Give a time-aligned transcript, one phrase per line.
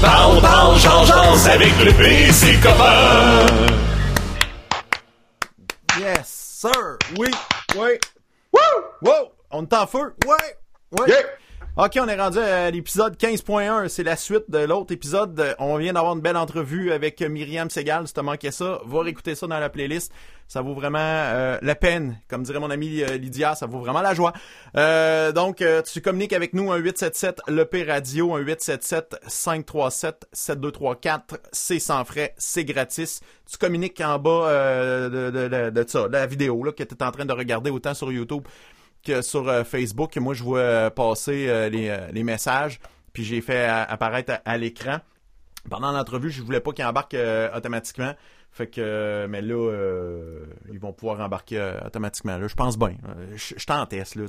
[0.00, 1.10] Parle, parle, change,
[1.46, 3.46] avec le PC copain.
[5.98, 6.28] Yes,
[6.60, 6.98] sir.
[7.18, 7.28] Oui,
[7.76, 7.98] oui.
[8.52, 8.60] Woo!
[9.02, 9.32] Wow!
[9.50, 10.14] On est en feu.
[10.24, 10.56] Ouais,
[10.92, 11.26] ouais.
[11.80, 13.86] OK, on est rendu à l'épisode 15.1.
[13.86, 15.54] C'est la suite de l'autre épisode.
[15.60, 18.08] On vient d'avoir une belle entrevue avec Myriam Segal.
[18.08, 20.12] Si t'as manqué ça, va réécouter ça dans la playlist.
[20.48, 22.20] Ça vaut vraiment euh, la peine.
[22.26, 24.32] Comme dirait mon ami euh, Lydia, ça vaut vraiment la joie.
[24.76, 31.38] Euh, donc, tu communiques avec nous un 877 l'EP Radio, un 877 537 7234.
[31.52, 33.20] C'est sans frais, c'est gratis.
[33.48, 34.50] Tu communiques en bas
[35.08, 37.70] de, de, de, ça, de la vidéo là, que tu es en train de regarder
[37.70, 38.42] autant sur YouTube
[39.04, 40.16] que sur euh, Facebook.
[40.16, 42.80] Moi, je vois euh, passer euh, les, messages,
[43.12, 44.98] puis j'ai fait apparaître à, l'écran.
[45.70, 47.16] Pendant l'entrevue, je voulais pas qu'ils embarquent
[47.54, 48.14] automatiquement.
[48.50, 49.70] Fait que, mais là,
[50.72, 52.38] ils vont pouvoir embarquer automatiquement.
[52.38, 52.96] Là, je pense bien.
[53.34, 54.14] je, je t'en teste.
[54.14, 54.24] Là,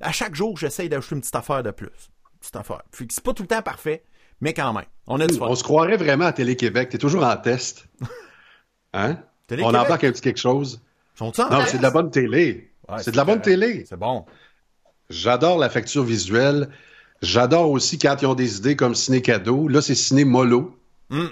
[0.00, 1.86] à chaque jour, j'essaye d'ajouter une petite affaire de plus.
[1.86, 2.82] Une petite affaire.
[2.92, 4.04] c'est pas tout le temps parfait,
[4.40, 4.84] mais quand même.
[5.06, 6.90] On a du On se croirait vraiment à Télé-Québec.
[6.90, 7.88] T'es toujours en test.
[8.94, 9.18] Hein?
[9.50, 10.80] On embarque un petit quelque chose.
[11.20, 11.32] non,
[11.66, 13.84] c'est de la bonne télé c'est de la bonne télé.
[13.88, 14.24] C'est bon.
[15.10, 16.68] J'adore la facture visuelle.
[17.22, 19.68] J'adore aussi quand ils ont des idées comme Ciné Cadeau.
[19.68, 20.76] Là, c'est Ciné Mollo.
[21.10, 21.28] Hmm.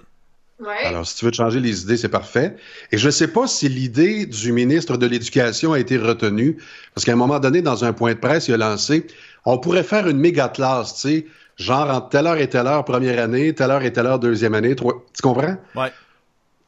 [0.84, 2.56] Alors, si tu veux te changer les idées, c'est parfait.
[2.90, 6.56] Et je ne sais pas si l'idée du ministre de l'Éducation a été retenue,
[6.94, 9.06] parce qu'à un moment donné, dans un point de presse, il a lancé,
[9.44, 12.86] on pourrait faire une méga classe, tu sais, genre entre telle heure et telle heure
[12.86, 14.84] première année, telle heure et telle heure deuxième année, tu
[15.22, 15.56] comprends?
[15.74, 15.92] Ouais.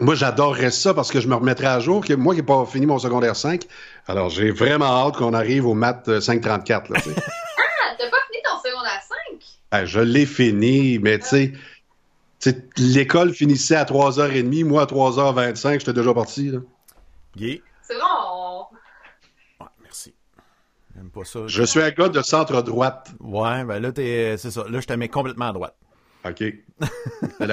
[0.01, 2.05] Moi, j'adorerais ça parce que je me remettrais à jour.
[2.05, 3.65] Que moi qui n'ai pas fini mon secondaire 5,
[4.07, 6.91] alors j'ai vraiment hâte qu'on arrive au maths 534.
[6.91, 9.17] Là, ah, t'as pas fini ton secondaire 5?
[9.73, 11.53] Ben, je l'ai fini, mais tu
[12.41, 16.51] sais, l'école finissait à 3h30, moi à 3h25, j'étais déjà parti.
[16.51, 16.61] Là.
[17.37, 18.67] C'est bon.
[19.61, 20.15] Ouais, merci.
[20.95, 21.41] J'aime pas ça.
[21.47, 23.11] Je suis un gars de centre droite.
[23.19, 24.65] Ouais, ben là, c'est ça.
[24.69, 25.75] Là, je te mets complètement à droite.
[26.25, 26.45] OK.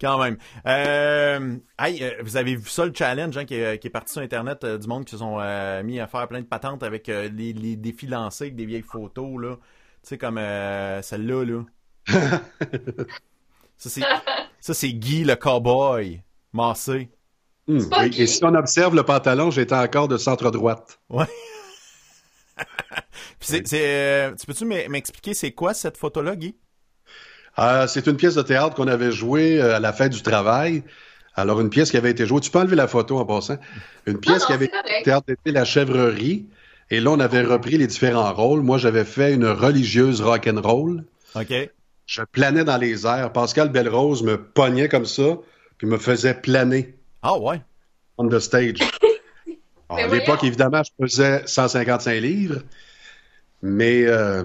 [0.00, 0.36] Quand même.
[0.66, 4.78] Euh, euh, vous avez vu ça, le challenge hein, qui, est, parti sur Internet euh,
[4.78, 5.38] du monde qui se sont
[5.84, 9.56] mis à faire plein de patentes avec les, défis lancés avec des vieilles photos, là.
[10.02, 11.64] Tu sais, comme celle-là, là.
[13.76, 17.10] ça, c'est Guy, le cowboy, massé.
[17.66, 17.80] Hmm,
[18.16, 21.00] Et si on observe le pantalon, j'étais encore de centre-droite.
[21.10, 21.26] Ouais.
[23.40, 26.56] tu peux-tu m'expliquer c'est quoi cette photo-là, Guy?
[27.58, 30.82] Euh, c'est une pièce de théâtre qu'on avait jouée euh, à la fête du travail.
[31.34, 32.40] Alors, une pièce qui avait été jouée.
[32.40, 33.58] Tu peux enlever la photo en passant.
[34.06, 36.46] Une pièce qui avait été théâtre d'été La Chèvrerie.
[36.90, 38.62] Et là, on avait repris les différents rôles.
[38.62, 41.04] Moi, j'avais fait une religieuse rock'n'roll.
[41.34, 41.52] OK.
[42.06, 43.32] Je planais dans les airs.
[43.32, 45.36] Pascal Belrose me pognait comme ça,
[45.76, 46.96] puis me faisait planer.
[47.22, 47.60] Ah ouais?
[48.16, 48.80] On the stage.
[49.90, 52.62] à l'époque, évidemment, je faisais 155 livres.
[53.62, 54.44] Mais euh,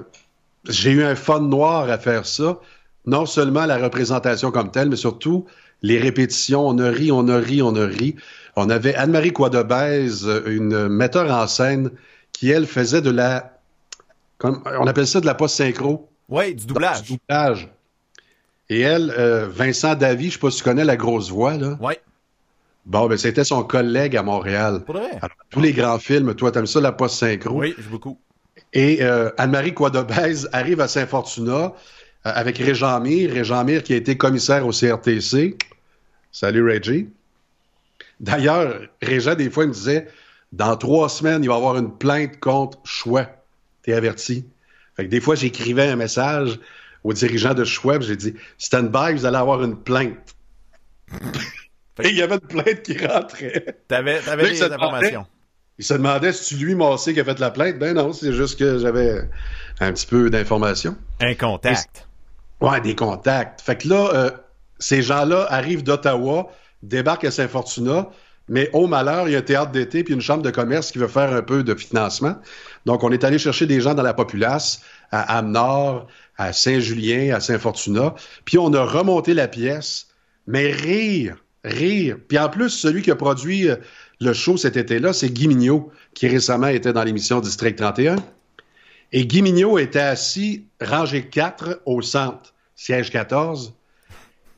[0.67, 2.59] j'ai eu un fun noir à faire ça
[3.05, 5.45] non seulement la représentation comme telle, mais surtout
[5.81, 6.67] les répétitions.
[6.67, 8.15] On a ri, on a ri, on a ri.
[8.55, 11.91] On avait Anne-Marie Quadebèze, une metteur en scène,
[12.31, 13.59] qui, elle, faisait de la...
[14.43, 16.09] on appelle ça de la post-synchro.
[16.29, 17.03] Oui, du doublage.
[17.03, 17.69] Du doublage.
[18.69, 21.77] Et elle, euh, Vincent Davy, je sais pas si tu connais la grosse voix, là.
[21.81, 21.93] Oui.
[22.85, 24.83] Bon, ben c'était son collègue à Montréal.
[24.85, 25.19] Pour vrai?
[25.49, 27.59] tous les grands films, toi, t'aimes ça, la post-synchro?
[27.59, 28.17] Oui, j'aime beaucoup.
[28.73, 31.73] Et euh, Anne-Marie Quadebèze arrive à Saint-Fortuna
[32.23, 33.31] avec Régent Mir.
[33.31, 35.57] Régent Mir qui a été commissaire au CRTC.
[36.31, 37.09] Salut Reggie.
[38.19, 40.07] D'ailleurs, Régent, des fois, il me disait
[40.51, 43.27] dans trois semaines, il va y avoir une plainte contre Choix.
[43.81, 44.45] T'es averti.
[44.95, 46.59] Fait que des fois, j'écrivais un message
[47.03, 50.35] aux dirigeants de Choix, j'ai dit Stand by, vous allez avoir une plainte.
[52.01, 53.77] Et il y avait une plainte qui rentrait.
[53.87, 55.27] T'avais, avais des informations.
[55.77, 57.77] Il se demandait si tu lui massé qui a fait la plainte?
[57.77, 59.27] Ben non, c'est juste que j'avais
[59.79, 60.95] un petit peu d'informations.
[61.19, 62.07] Un contact.
[62.63, 63.59] Ouais, des contacts.
[63.59, 64.31] Fait que là, euh,
[64.79, 66.49] ces gens-là arrivent d'Ottawa,
[66.81, 68.07] débarquent à Saint-Fortuna,
[68.47, 70.97] mais au malheur, il y a un théâtre d'été puis une chambre de commerce qui
[70.97, 72.37] veut faire un peu de financement.
[72.85, 74.79] Donc, on est allé chercher des gens dans la populace,
[75.11, 76.07] à Amnord,
[76.37, 78.15] à Saint-Julien, à Saint-Fortuna,
[78.45, 80.07] puis on a remonté la pièce,
[80.47, 81.35] mais rire,
[81.65, 82.15] rire.
[82.29, 83.75] Puis en plus, celui qui a produit euh,
[84.21, 88.15] le show cet été-là, c'est Guy Mignot, qui récemment était dans l'émission District 31.
[89.11, 93.73] Et Guy Mignot était assis, rangé 4 au centre siège 14,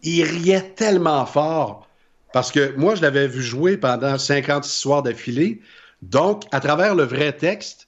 [0.03, 1.85] il riait tellement fort
[2.35, 5.61] parce que moi, je l'avais vu jouer pendant 56 soirs d'affilée.
[6.01, 7.87] Donc, à travers le vrai texte,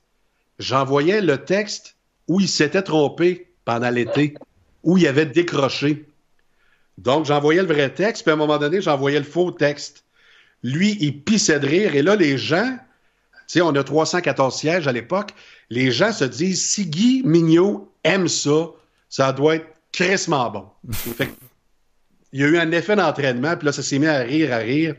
[0.58, 1.98] j'envoyais le texte
[2.30, 4.36] où il s'était trompé pendant l'été,
[4.84, 6.06] où il avait décroché.
[6.98, 10.06] Donc, j'envoyais le vrai texte, puis à un moment donné, j'envoyais le faux texte.
[10.64, 11.96] Lui, il pissait de rire.
[11.96, 12.80] Et là, les gens, tu
[13.48, 15.32] sais, on a 314 sièges à l'époque,
[15.70, 18.70] les gens se disent, si Guy Mignot aime ça,
[19.10, 20.66] ça doit être crissement bon.
[20.92, 21.30] fait
[22.34, 24.58] il y a eu un effet d'entraînement, puis là, ça s'est mis à rire, à
[24.58, 24.96] rire,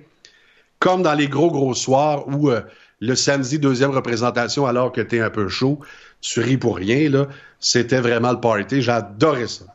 [0.78, 2.62] comme dans les gros, gros soirs où euh,
[3.00, 5.78] le samedi, deuxième représentation, alors que t'es un peu chaud,
[6.20, 7.28] tu ris pour rien, là.
[7.60, 8.82] C'était vraiment le party.
[8.82, 9.66] J'adorais ça.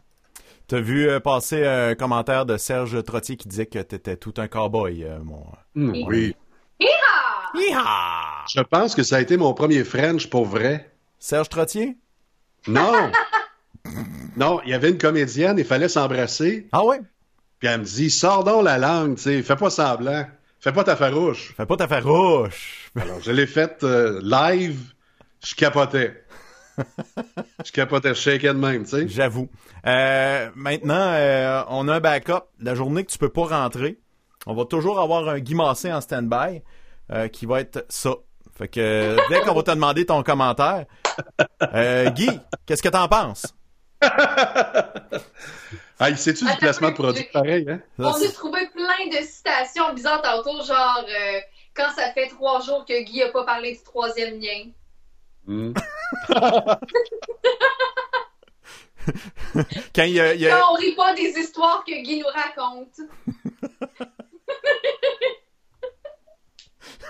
[0.67, 4.47] T'as vu euh, passer un commentaire de Serge Trottier qui disait que t'étais tout un
[4.47, 5.45] cowboy, euh, mon...
[5.75, 6.35] Hmm, oui.
[6.79, 8.45] Hi-ha!
[8.53, 10.91] Je pense que ça a été mon premier French pour vrai.
[11.19, 11.97] Serge Trottier?
[12.67, 13.11] Non!
[14.37, 16.67] non, il y avait une comédienne, il fallait s'embrasser.
[16.71, 17.01] Ah ouais?
[17.59, 20.25] Puis elle me dit, sors donc la langue, tu sais, fais pas semblant.
[20.59, 21.53] Fais pas ta farouche.
[21.57, 22.89] Fais pas ta farouche.
[22.95, 24.93] Alors, je l'ai faite euh, live,
[25.43, 26.23] je capotais.
[27.65, 29.07] je capotais, je de même, tu sais.
[29.09, 29.49] J'avoue.
[29.85, 32.45] Euh, maintenant, euh, on a un backup.
[32.59, 33.99] La journée que tu peux pas rentrer,
[34.45, 36.61] on va toujours avoir un Guy Massé en stand-by
[37.31, 38.15] qui va être ça.
[38.57, 40.85] Fait que dès qu'on va te demander ton commentaire,
[42.15, 42.29] Guy,
[42.65, 43.53] qu'est-ce que t'en penses?
[45.99, 47.79] Ah, sais-tu du placement de produit pareil, hein?
[47.97, 51.05] On a trouvé plein de citations bizarres tantôt, genre
[51.73, 54.65] quand ça fait trois jours que Guy a pas parlé du troisième lien.
[55.45, 55.73] Hmm.
[59.93, 63.01] quand, il y a, quand on rit pas des histoires que Guy nous raconte.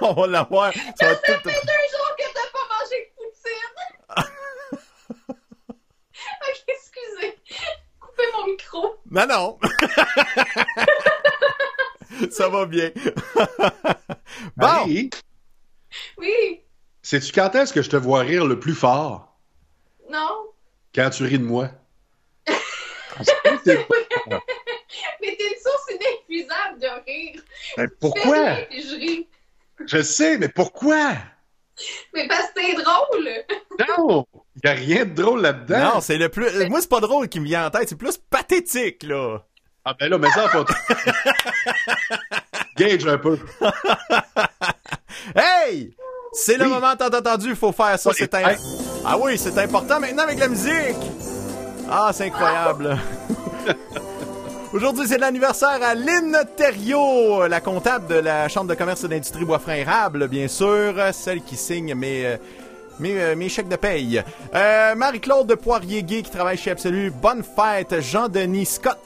[0.02, 0.74] on va l'avoir.
[0.74, 3.72] Ça, ça fait deux jours que t'as pas mangé de poutine.
[6.68, 7.38] excusez.
[8.00, 8.96] Coupez mon micro.
[9.10, 9.60] Non, non.
[12.32, 12.92] ça va bien.
[14.58, 14.86] bon.
[16.18, 16.62] Oui.
[17.02, 19.38] Sais-tu quand est-ce que je te vois rire le plus fort?
[20.10, 20.52] Non.
[20.96, 21.70] Quand tu ris de moi.
[23.20, 23.26] mais
[23.66, 27.42] t'es une source inépuisable de rire?
[27.78, 28.56] Mais pourquoi?
[28.72, 29.28] je ris.
[29.86, 31.14] Je sais, mais pourquoi?
[32.14, 33.30] Mais parce que c'est drôle!
[33.98, 34.26] Non!
[34.56, 35.96] Il n'y a rien de drôle là-dedans!
[35.96, 36.68] Non, c'est le plus.
[36.70, 39.40] Moi, c'est pas drôle qui me vient en tête, c'est plus pathétique, là!
[39.86, 40.66] Ah ben là, mais ça, pas.
[42.78, 43.38] Gage un peu.
[45.36, 45.94] hey!
[46.32, 48.56] C'est le moment tant entendu, il faut faire ça, c'est un...
[49.06, 50.96] Ah oui, c'est important maintenant avec la musique!
[51.90, 52.98] Ah, c'est incroyable!
[54.74, 59.46] Aujourd'hui, c'est l'anniversaire à Lynn Thériault, la comptable de la Chambre de commerce et d'industrie
[59.46, 62.38] Boisfrain Érable, bien sûr, celle qui signe mes,
[63.00, 64.24] mes, mes chèques de paye.
[64.56, 67.12] Euh, Marie-Claude Poirier-Gay qui travaille chez Absolu.
[67.12, 68.02] Bonne fête.
[68.02, 68.98] Jean-Denis Scott,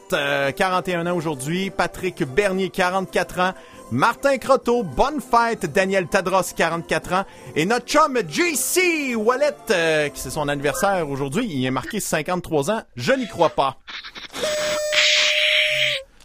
[0.56, 1.70] 41 ans aujourd'hui.
[1.70, 3.54] Patrick Bernier, 44 ans.
[3.92, 7.24] Martin Croteau, bonne fête, Daniel Tadros, 44 ans,
[7.56, 12.81] et notre chum JC Wallet, qui c'est son anniversaire aujourd'hui, il est marqué 53 ans,
[12.98, 13.78] je n'y crois pas.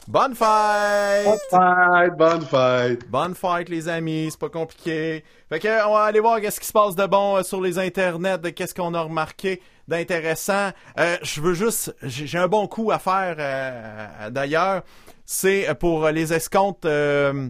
[0.09, 1.25] Bonne fête!
[1.25, 3.09] Bonne fête, bonne fête!
[3.09, 5.25] Bonne fête, les amis, c'est pas compliqué.
[5.49, 7.79] Fait que, on va aller voir qu'est-ce qui se passe de bon euh, sur les
[7.79, 10.71] internets, de qu'est-ce qu'on a remarqué d'intéressant.
[10.99, 14.83] Euh, je veux juste, j'ai un bon coup à faire euh, d'ailleurs.
[15.25, 16.85] C'est pour les escomptes.
[16.85, 17.49] Euh,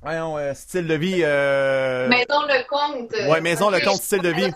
[0.00, 1.20] voyons, style de vie.
[1.20, 3.12] Maison le compte.
[3.28, 4.52] Ouais, maison le compte, style de vie.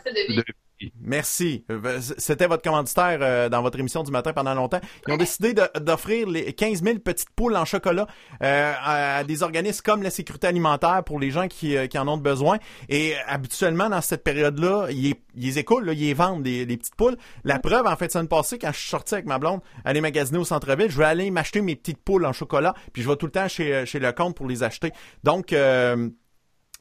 [1.05, 1.65] Merci.
[1.71, 4.81] Euh, c'était votre commanditaire euh, dans votre émission du matin pendant longtemps.
[5.07, 8.07] Ils ont décidé d'offrir les 15 000 petites poules en chocolat
[8.43, 12.59] euh, à, des organismes comme la sécurité alimentaire pour les gens qui, en ont besoin.
[12.89, 17.17] Et habituellement, dans cette période-là, ils, écoulent, ils les vendent, les, petites poules.
[17.45, 20.39] La preuve, en fait, semaine passée, quand je suis sorti avec ma blonde, aller magasiner
[20.39, 23.27] au centre-ville, je vais aller m'acheter mes petites poules en chocolat, puis je vais tout
[23.27, 24.93] le temps chez, chez le compte pour les acheter.
[25.25, 25.53] Donc...
[25.53, 26.09] Euh,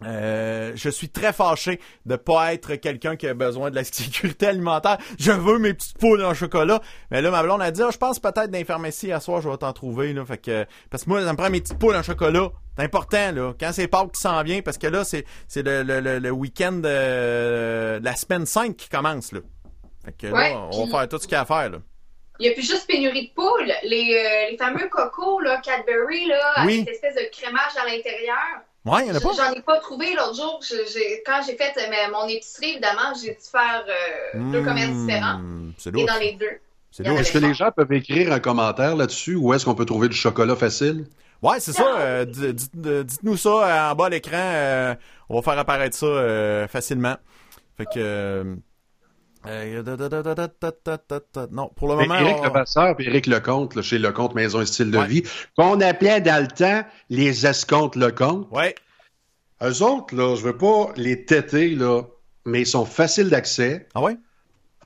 [0.04, 4.98] je suis très fâché de pas être quelqu'un qui a besoin de la sécurité alimentaire.
[5.20, 6.82] Je veux mes petites poules en chocolat.
[7.10, 9.42] Mais là, ma blonde a dit, ah, je pense peut-être dans les pharmacies à soir,
[9.42, 10.26] je vais t'en trouver, là.
[10.26, 12.50] Fait que, parce que moi, ça me prend mes petites poules en chocolat.
[12.78, 13.54] C'est important, là.
[13.60, 16.74] Quand c'est Pâques qui s'en vient, parce que là, c'est, c'est le, le, le, week-end
[16.74, 19.40] de, la semaine 5 qui commence, là.
[20.06, 21.78] Fait que là, on va faire tout ce qu'il y a à faire, là.
[22.40, 23.72] Il n'y a plus juste pénurie de poules.
[23.84, 28.64] Les, euh, les fameux cocos, là, Cadbury, là, avec cette espèce de crémage à l'intérieur.
[28.84, 29.30] Ouais, il en a pas.
[29.34, 30.60] J'en ai pas trouvé l'autre jour.
[31.26, 35.42] quand j'ai fait euh, mon épicerie, évidemment, j'ai dû faire euh, deux commerces hmm, différents.
[35.78, 36.60] C'est Et dans les deux.
[37.00, 40.16] Est-ce que les gens peuvent écrire un commentaire là-dessus ou est-ce qu'on peut trouver du
[40.16, 41.06] chocolat facile?
[41.42, 41.96] Ouais, c'est ça.
[42.00, 44.96] Euh, dites-nous ça en bas à l'écran.
[45.30, 47.18] on va faire apparaître ça facilement.
[47.78, 48.58] Fait que.
[49.48, 49.84] Euh,
[51.52, 52.16] non, pour le moment.
[52.16, 55.24] Éric Levasseur et Éric Lecomte, chez Lecomte Maison et Style de Vie,
[55.58, 58.48] qu'on appelait dans le temps les escomptes Lecomte.
[58.52, 58.76] Ouais.
[59.64, 62.04] Eux autres, là, je veux pas les têter, là,
[62.46, 63.88] mais ils sont faciles d'accès.
[63.94, 64.18] Ah ouais?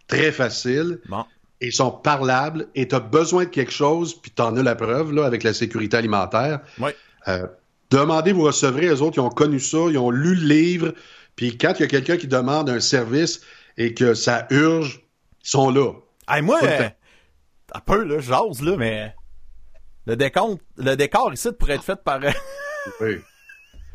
[0.08, 1.00] Très faciles.
[1.08, 1.26] Bon.
[1.62, 4.76] Ils sont parlables et tu as besoin de quelque chose, puis tu en as la
[4.76, 6.60] preuve, là, avec la sécurité alimentaire.
[6.80, 6.96] Ouais.
[7.28, 7.48] Euh,
[7.90, 8.88] demandez, vous recevrez.
[8.88, 10.94] Eux autres, ils ont connu ça, ils ont lu le livre.
[11.36, 13.42] Puis quand il y a quelqu'un qui demande un service,
[13.77, 15.01] et que ça urge,
[15.44, 15.94] ils sont là.
[16.41, 16.60] moi,
[17.74, 19.13] un peu, là, j'ose, là, mais
[20.05, 22.20] le décor, le décor ici pourrait être fait par...
[23.01, 23.17] oui.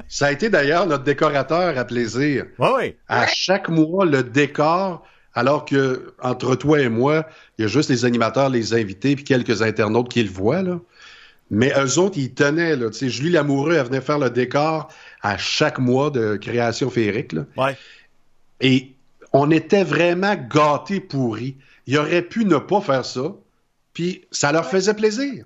[0.08, 2.46] Ça a été d'ailleurs notre décorateur à plaisir.
[2.58, 2.96] Oui, oui.
[3.08, 7.26] À chaque mois, le décor, alors que entre toi et moi,
[7.58, 10.80] il y a juste les animateurs, les invités, puis quelques internautes qui le voient, là.
[11.52, 12.90] Mais eux autres, ils tenaient, là.
[12.90, 14.88] Tu sais, Julie Lamoureux, elle venait faire le décor
[15.20, 17.44] à chaque mois de création féerique, là.
[17.56, 17.76] Ouais.
[18.60, 18.94] Et
[19.32, 21.56] on était vraiment gâtés pourris.
[21.86, 23.32] Ils auraient pu ne pas faire ça,
[23.92, 25.44] puis ça leur faisait plaisir.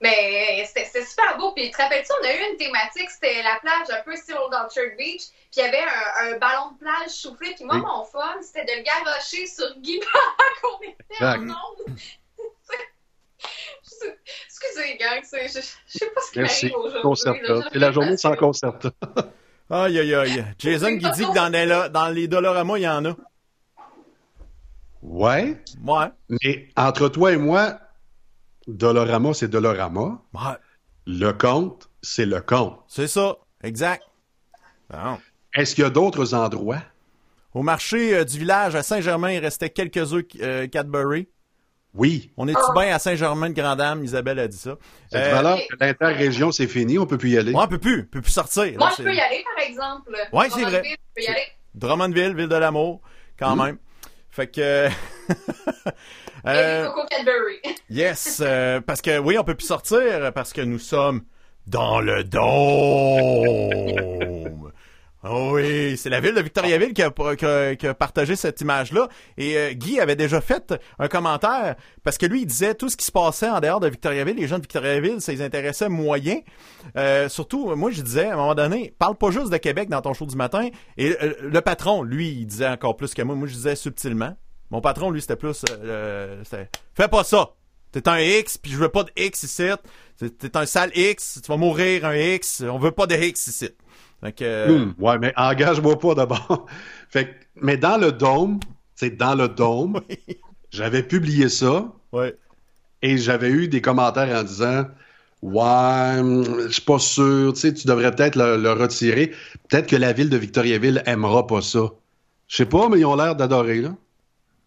[0.00, 1.52] Mais c'était super beau.
[1.52, 4.52] Puis, te rappelles-tu, on a eu une thématique, c'était la plage un peu style Old
[4.52, 5.22] Orchard Beach.
[5.50, 7.54] Puis, il y avait un, un, ballon de plage soufflé.
[7.54, 7.82] Puis, moi, Oui.
[7.82, 10.00] mon fun, c'était de le garrocher sur Guy
[10.62, 11.96] qu'on était en onde.
[14.46, 17.68] Excusez, gang, je, je sais pas ce qui m'arrive aujourd'hui.
[17.72, 18.90] C'est la journée sans concerta.
[19.70, 20.44] Aïe, aïe, aïe.
[20.58, 23.16] Jason qui dit que dans les, dans les Dolorama, il y en a.
[25.02, 26.06] Ouais, Ouais.
[26.28, 27.78] mais entre toi et moi,
[28.66, 30.20] Dolorama, c'est Dolorama.
[30.34, 30.40] Ouais.
[31.06, 32.80] Le compte, c'est le compte.
[32.88, 33.36] C'est ça.
[33.62, 34.02] Exact.
[34.90, 35.18] Bon.
[35.54, 36.82] Est-ce qu'il y a d'autres endroits?
[37.54, 41.28] Au marché euh, du village à Saint-Germain, il restait quelques œufs euh, Cadbury.
[41.96, 42.30] Oui.
[42.36, 44.04] On est-tu bien à Saint-Germain-de-Grandame?
[44.04, 44.76] Isabelle a dit ça.
[45.10, 47.52] C'est Euh, valeur l'interrégion, c'est fini, on peut plus y aller.
[47.52, 48.02] Ouais, on peut plus.
[48.02, 48.64] On peut plus sortir.
[48.78, 50.10] Moi, là, je peux y aller, par exemple.
[50.32, 50.82] Ouais, c'est vrai.
[50.84, 51.42] Je peux y aller.
[51.74, 53.00] Drummondville, ville de l'amour,
[53.38, 53.64] quand Mm.
[53.64, 53.78] même.
[54.30, 54.88] Fait que...
[56.46, 57.60] Euh, Coco Cadbury.
[57.90, 61.22] yes, euh, parce que oui, on peut plus sortir parce que nous sommes
[61.66, 62.42] dans le dôme.
[65.28, 69.08] Oh oui, c'est la ville de Victoriaville qui a, partagé cette image-là.
[69.36, 72.96] Et euh, Guy avait déjà fait un commentaire parce que lui, il disait tout ce
[72.96, 76.40] qui se passait en dehors de Victoriaville, les gens de Victoriaville, ça les intéressait moyen.
[76.96, 80.02] Euh, surtout, moi, je disais à un moment donné, parle pas juste de Québec dans
[80.02, 80.68] ton show du matin.
[80.96, 83.34] Et euh, le patron, lui, il disait encore plus que moi.
[83.34, 84.36] Moi, je disais subtilement.
[84.70, 85.64] Mon patron, lui, c'était plus,
[86.94, 87.50] fais pas ça.
[87.92, 89.68] T'es un X, puis je veux pas de X ici.
[90.18, 92.62] T'es un sale X, tu vas mourir un X.
[92.68, 93.70] On veut pas de X ici.
[94.42, 96.66] Euh, Hum, ouais, mais engage-moi pas d'abord.
[97.08, 98.60] fait que- mais dans le dôme,
[98.94, 100.00] c'est dans le dôme,
[100.70, 102.34] j'avais publié ça ouais.
[103.02, 104.84] et j'avais eu des commentaires en disant
[105.42, 109.32] Ouais, hum, je suis pas sûr, tu sais, tu devrais peut-être le, le retirer.
[109.68, 111.90] Peut-être que la ville de Victoriaville aimera pas ça.
[112.48, 113.94] Je sais pas, mais ils ont l'air d'adorer, là.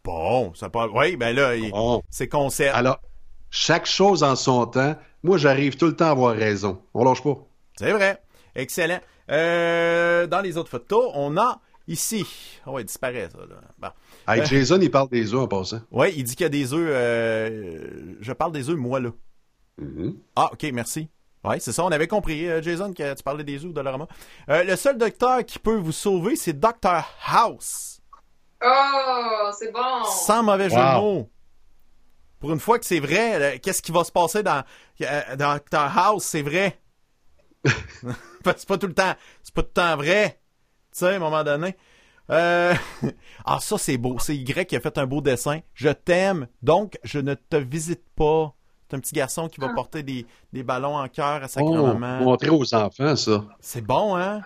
[0.04, 0.88] Bon, ça pas.
[0.94, 2.02] Oui, ben là, il- Bon.
[2.10, 2.74] c'est concept.
[2.74, 3.00] Alors,
[3.50, 6.80] chaque chose en son temps, moi, j'arrive tout le temps à avoir raison.
[6.94, 7.38] On lâche pas.
[7.78, 8.22] C'est vrai.
[8.60, 9.00] Excellent.
[9.32, 12.26] Euh, dans les autres photos, on a ici.
[12.66, 13.38] Oh, ouais, il disparaît, ça.
[13.40, 13.62] Là.
[13.78, 13.88] Bon.
[14.28, 14.46] Hey, Euh.
[14.46, 15.82] Jason, il parle des œufs en passant.
[15.92, 16.90] Ouais, il dit qu'il y a des œufs.
[16.92, 19.10] euh, je parle des œufs, moi, là.
[19.78, 20.18] Mhm.
[20.36, 21.08] Ah, ok, merci.
[21.44, 24.08] Ouais, c'est ça, on avait compris, euh, Jason, que tu parlais des œufs de Lorama.
[24.50, 27.06] Euh, le seul docteur qui peut vous sauver, c'est Dr.
[27.28, 28.02] House.
[28.62, 30.04] Oh, c'est bon.
[30.04, 31.30] Sans mauvais jeu de mots.
[32.42, 34.64] Pour une fois que c'est vrai, euh, qu'est-ce qui va se passer dans,
[35.02, 35.98] euh, dans Dr.
[35.98, 36.78] House, c'est vrai.
[38.58, 39.14] C'est pas tout le temps.
[39.44, 40.40] C'est pas tout le temps vrai.
[40.92, 41.76] Tu sais, à un moment donné.
[42.32, 42.74] Euh,
[43.46, 44.18] Ah, ça, c'est beau.
[44.20, 45.60] C'est Y qui a fait un beau dessin.
[45.74, 48.54] Je t'aime, donc je ne te visite pas.
[48.90, 49.76] C'est un petit garçon qui va Ah.
[49.76, 52.24] porter des, des ballons en cœur à sa Oh, grand-maman.
[52.24, 53.46] montrer aux enfants, ça.
[53.60, 54.42] C'est bon, hein?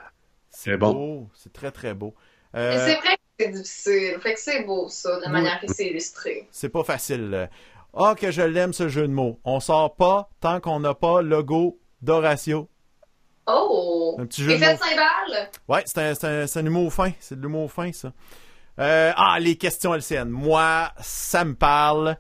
[0.50, 0.92] C'est bon.
[0.94, 1.30] beau.
[1.34, 2.14] C'est très, très beau.
[2.54, 4.18] Mais Euh, c'est vrai que c'est difficile.
[4.22, 5.34] Fait que c'est beau, ça, de la Oui.
[5.34, 6.48] manière que c'est illustré.
[6.52, 7.50] c'est pas facile.
[7.96, 9.40] Ah, que je l'aime, ce jeu de mots.
[9.44, 12.70] On sort pas tant qu'on n'a pas logo d'Horatio.
[13.48, 14.16] Oh!
[14.20, 15.50] Un petit jeu de Effet de cymbale?
[15.68, 17.12] Ouais, c'est un, c'est un, c'est un humour fin.
[17.20, 18.12] C'est de l'humour fin, ça.
[18.80, 20.30] Euh, ah, les questions LCN.
[20.30, 22.18] Moi, ça me parle.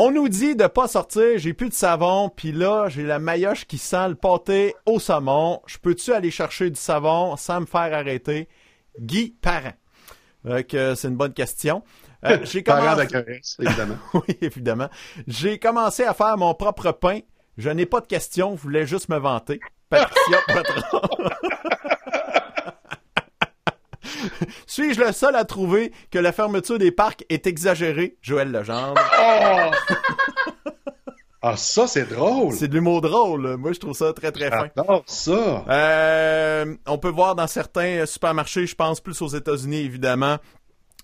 [0.00, 3.64] On nous dit de pas sortir, j'ai plus de savon, puis là, j'ai la maillotche
[3.66, 5.60] qui sent le pâté au saumon.
[5.66, 8.48] Je peux-tu aller chercher du savon sans me faire arrêter?
[9.00, 9.72] Guy Parent.
[10.68, 11.82] Que c'est une bonne question.
[12.24, 12.94] Euh, j'ai commencé...
[12.94, 13.96] de la caresse, évidemment.
[14.14, 14.88] Oui, évidemment.
[15.26, 17.18] J'ai commencé à faire mon propre pain.
[17.58, 19.58] Je n'ai pas de questions, je voulais juste me vanter.
[19.90, 21.00] Patricia Patron.
[24.66, 28.16] Suis-je le seul à trouver que la fermeture des parcs est exagérée?
[28.22, 29.00] Joël Legendre?
[31.40, 32.52] Ah, ça, c'est drôle.
[32.52, 33.56] C'est de l'humour drôle.
[33.56, 34.68] Moi, je trouve ça très, très fin.
[34.76, 35.64] J'adore ça.
[35.68, 40.38] Euh, on peut voir dans certains supermarchés, je pense plus aux États-Unis évidemment,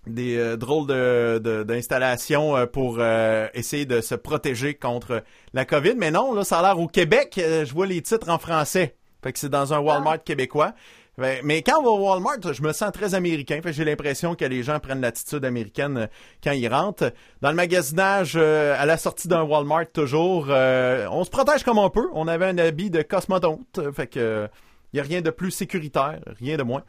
[0.07, 5.65] des euh, drôles de, de- d'installations euh, pour euh, essayer de se protéger contre la
[5.65, 5.95] COVID.
[5.97, 8.97] Mais non, là, ça a l'air au Québec, euh, je vois les titres en français.
[9.23, 10.75] Fait que c'est dans un Walmart québécois.
[11.19, 13.55] Fait- Mais quand on va au Walmart, je me sens très américain.
[13.63, 16.09] Fait que j'ai l'impression que les gens prennent l'attitude américaine
[16.43, 17.13] quand ils rentrent.
[17.41, 21.79] Dans le magasinage, euh, à la sortie d'un Walmart, toujours, euh, on se protège comme
[21.79, 22.09] on peut.
[22.13, 23.81] On avait un habit de cosmonaute.
[23.95, 24.49] Fait que
[24.93, 26.83] il y a rien de plus sécuritaire, rien de moins.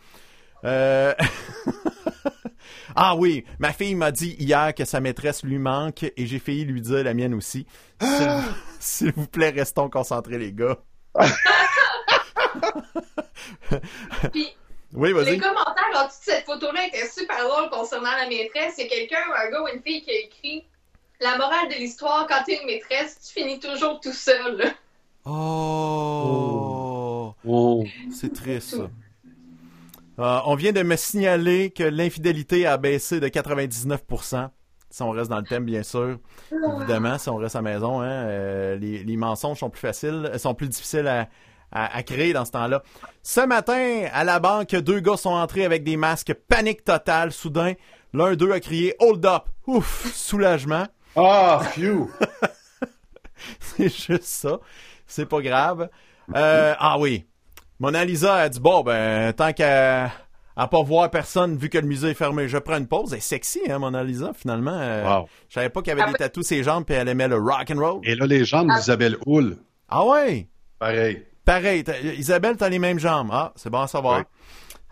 [0.66, 1.14] Euh...
[2.96, 6.64] Ah oui, ma fille m'a dit hier que sa maîtresse lui manque et j'ai failli
[6.66, 7.66] lui dire la mienne aussi.
[8.80, 10.78] S'il- vous plaît, restons concentrés, les gars.
[14.32, 14.48] Puis
[14.94, 18.75] Oui, les commentaires en dessous de cette photo-là étaient super drôles concernant la maîtresse.
[18.78, 20.66] Il y a quelqu'un, un gars ou une fille qui a écrit
[21.20, 24.74] La morale de l'histoire, quand t'es une maîtresse, tu finis toujours tout seul.
[25.25, 27.84] Oh, Oh.
[28.14, 28.90] c'est triste, ça.
[30.20, 34.50] Euh, on vient de me signaler que l'infidélité a baissé de 99%.
[34.90, 36.18] Si on reste dans le thème, bien sûr.
[36.80, 40.30] Évidemment, si on reste à la maison, hein, euh, les, les mensonges sont plus faciles,
[40.34, 41.28] euh, sont plus difficiles à,
[41.72, 42.82] à- à créer dans ce temps-là.
[43.22, 47.34] Ce matin, à la banque, deux gars sont entrés avec des masques panique totale.
[47.34, 47.74] Soudain,
[48.14, 49.44] l'un d'eux a crié Hold up!
[49.68, 50.10] Ouf!
[50.14, 50.86] Soulagement.
[51.18, 52.10] Ah, phew!
[53.60, 54.60] C'est juste ça.
[55.08, 55.90] C'est pas grave.
[56.36, 57.26] Euh, ah oui.
[57.79, 60.12] Mona Lisa a dit bon ben tant qu'à
[60.58, 63.12] à pas voir personne vu que le musée est fermé, je prends une pause.
[63.12, 64.77] Elle est sexy hein Mona Lisa finalement.
[64.79, 65.27] Euh, Wow.
[65.50, 67.79] Je savais pas qu'elle avait des tatous ses jambes puis elle aimait le rock and
[67.79, 68.00] roll.
[68.03, 69.58] Et là, les jambes d'Isabelle Houle,
[69.89, 70.48] Ah ouais?
[70.79, 71.24] pareil.
[71.44, 71.84] Pareil.
[71.84, 73.29] t'as- Isabelle t'as les mêmes jambes.
[73.32, 74.24] Ah c'est bon à savoir.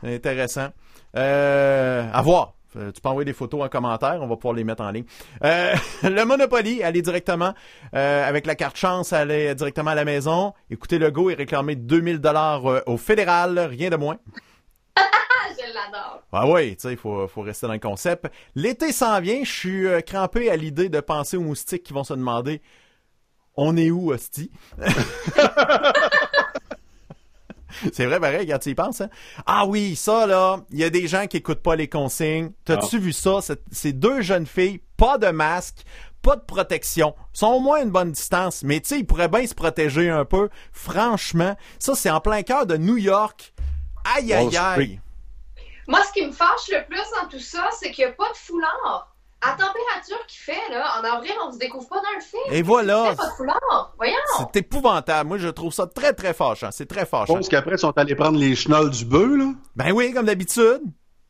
[0.02, 0.68] C'est intéressant.
[1.16, 2.54] Euh, à voir.
[2.76, 5.06] Euh, Tu peux envoyer des photos en commentaire, on va pouvoir les mettre en ligne.
[5.44, 7.54] Euh, le Monopoly, aller directement
[7.96, 11.76] euh, avec la carte chance, aller directement à la maison, écouter le go et réclamer
[11.76, 14.18] 2000 dollars au fédéral, rien de moins.
[14.98, 16.24] Je l'adore.
[16.32, 18.28] Ah oui, tu sais, il faut, faut rester dans le concept.
[18.56, 22.14] L'été s'en vient, je suis crampé à l'idée de penser aux moustiques qui vont se
[22.14, 22.62] demander
[23.56, 24.52] on est où, hostie?
[27.94, 29.02] C'est vrai, pareil, quand tu y penses.
[29.02, 29.10] Hein?
[29.46, 32.52] Ah oui, ça, là, il y a des gens qui écoutent pas les consignes.
[32.66, 33.40] T'as-tu vu ça?
[33.42, 35.84] C'est- Ces deux jeunes filles, pas de masque,
[36.22, 39.28] pas de protection, sont au moins à une bonne distance, mais tu sais, ils pourraient
[39.28, 40.50] bien se protéger un peu.
[40.72, 43.54] Franchement, ça, c'est en plein cœur de New York.
[44.16, 45.00] Aïe, aïe, aïe.
[45.88, 48.30] Moi, ce qui me fâche le plus dans tout ça, c'est qu'il n'y a pas
[48.32, 49.13] de foulard.
[49.46, 52.42] À la température qu'il fait, là, en avril, on se découvre pas dans le film.
[52.52, 53.94] Et Il voilà, n'y a pas de foulard.
[53.98, 54.14] Voyons.
[54.38, 55.28] c'est épouvantable.
[55.28, 56.70] Moi, je trouve ça très, très fâchant.
[56.72, 57.34] C'est très Je fâchant.
[57.36, 59.52] pense qu'après, ils sont allés prendre les chenolles du bœuf, là.
[59.76, 60.82] Ben oui, comme d'habitude.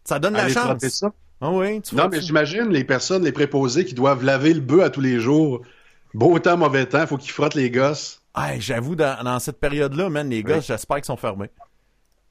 [0.05, 0.63] Ça donne la Aller chance.
[0.65, 1.11] frotter ça.
[1.41, 4.61] Ah oui, tu Non, mais tu- j'imagine les personnes, les préposés qui doivent laver le
[4.61, 5.61] bœuf à tous les jours.
[6.13, 8.21] Beau temps, mauvais temps, faut qu'ils frottent les gosses.
[8.37, 10.53] Hey, j'avoue, dans, dans cette période-là, man, les Oui.
[10.61, 11.49] j'espère qu'ils sont fermés.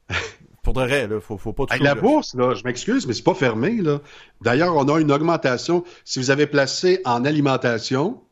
[0.63, 3.35] Pour de vrai, là, faut, faut pas la bourse, là, je m'excuse, mais c'est pas
[3.35, 4.01] fermé, là.
[4.43, 5.83] D'ailleurs, on a une augmentation.
[6.05, 8.23] Si vous avez placé en alimentation,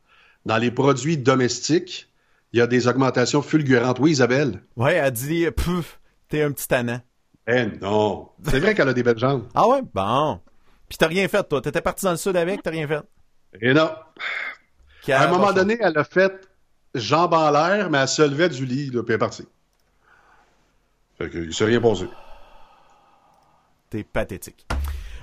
[0.46, 2.08] dans les produits domestiques,
[2.52, 3.98] il y a des augmentations fulgurantes.
[3.98, 4.62] Oui, Isabelle?
[4.76, 7.00] Ouais, elle dit, pff, t'es un petit tannant.
[7.48, 8.28] Eh non.
[8.44, 9.46] C'est vrai qu'elle a des belles jambes.
[9.54, 9.80] Ah ouais?
[9.92, 10.40] Bon.
[10.88, 11.60] Puis t'as rien fait, toi.
[11.60, 13.02] T'étais parti dans le sud avec, t'as rien fait?
[13.60, 13.90] Et non.
[15.02, 16.48] Qui À un moment donné, elle a fait
[16.94, 19.46] jambes en l'air, mais elle se levait du lit, là, puis elle est partie.
[21.20, 22.06] Fait que, il s'est rien passé.
[23.90, 24.66] T'es pathétique.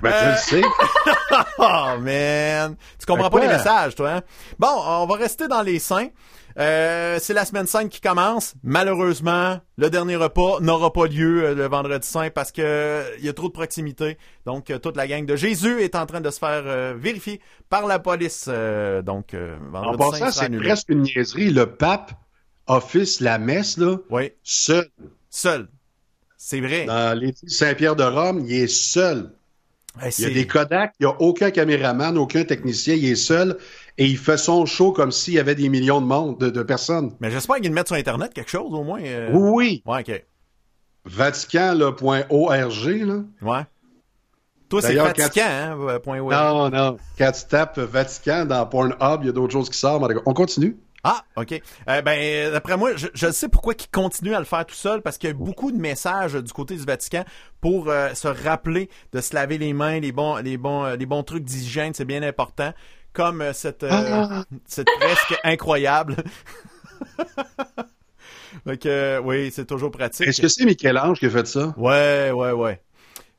[0.01, 0.67] Ben, Euh, je le sais.
[1.59, 2.75] Oh, man!
[2.99, 4.21] Tu comprends pas les messages, toi, hein?
[4.59, 6.09] Bon, on va rester dans les saints.
[6.59, 8.53] Euh, c'est la semaine 5 qui commence.
[8.63, 13.25] Malheureusement, le dernier repas n'aura pas lieu euh, le vendredi saint parce que euh, il
[13.25, 14.17] y a trop de proximité.
[14.45, 17.41] Donc, euh, toute la gang de Jésus est en train de se faire euh, vérifier
[17.69, 18.45] par la police.
[18.47, 21.49] Euh, donc, euh, En vendredi saint passant, c'est presque une niaiserie.
[21.51, 22.11] Le pape
[22.67, 24.87] office la messe, là, Oui, seul.
[25.29, 25.67] seul.
[26.37, 26.85] C'est vrai.
[26.85, 29.31] Dans l'église Saint-Pierre de Rome, il est seul.
[30.19, 33.57] Il y a des Kodak, il n'y a aucun caméraman, aucun technicien, il est seul
[33.97, 36.61] et il fait son show comme s'il y avait des millions de monde, de, de
[36.61, 37.15] personnes.
[37.19, 39.01] Mais j'espère qu'ils mettent sur Internet quelque chose, au moins.
[39.01, 39.31] euh.
[39.33, 39.81] Oui.
[39.87, 40.23] Ouais, OK.
[41.05, 43.23] Vatican.org, là.
[43.41, 43.61] Ouais.
[44.69, 46.19] Toi, c'est fatigant, hein, euh, point.
[46.19, 46.97] Non, non.
[47.17, 50.11] Quand tu tapes Vatican dans Pornhub, il y a d'autres choses qui sortent.
[50.25, 50.77] On continue.
[51.03, 51.53] Ah, OK.
[51.89, 55.01] Euh, ben, d'après moi, je, je sais pourquoi il continue à le faire tout seul,
[55.01, 57.23] parce qu'il y a beaucoup de messages du côté du Vatican
[57.61, 61.05] pour euh, se rappeler de se laver les mains, les bons, les bons, euh, les
[61.05, 62.73] bons trucs d'hygiène, c'est bien important.
[63.13, 64.43] Comme euh, cette, euh, Ah.
[64.65, 66.17] cette fresque incroyable.
[68.65, 70.27] Donc, euh, oui, c'est toujours pratique.
[70.27, 71.73] Est-ce que c'est Michel-Ange qui a fait ça?
[71.77, 72.81] Ouais, ouais, ouais.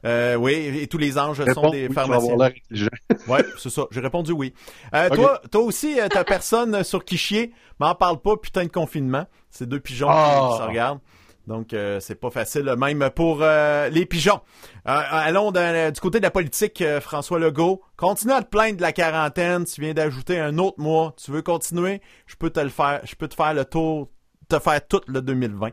[0.05, 2.37] Euh, oui, et tous les anges sont des oui, pharmaciens.
[3.27, 3.83] Ouais, c'est ça.
[3.91, 4.55] J'ai répondu oui.
[4.95, 5.11] Euh.
[5.11, 7.53] Toi, toi aussi, euh, t'as personne sur qui chier.
[7.81, 9.27] M'en parle pas, putain de confinement.
[9.51, 10.51] C'est deux pigeons Ah.
[10.53, 11.01] qui se regardent.
[11.49, 14.41] Donc, euh, c'est pas facile, même pour euh, les pigeons.
[14.87, 17.81] Euh, allons du côté de la politique, euh, François Legault.
[17.97, 19.65] Continue à te plaindre de la quarantaine.
[19.65, 21.15] Tu viens d'ajouter un autre mois.
[21.17, 22.03] Tu veux continuer?
[22.27, 23.01] Je peux te le faire.
[23.05, 24.11] Je peux te faire le tour,
[24.49, 25.71] te faire tout le 2020.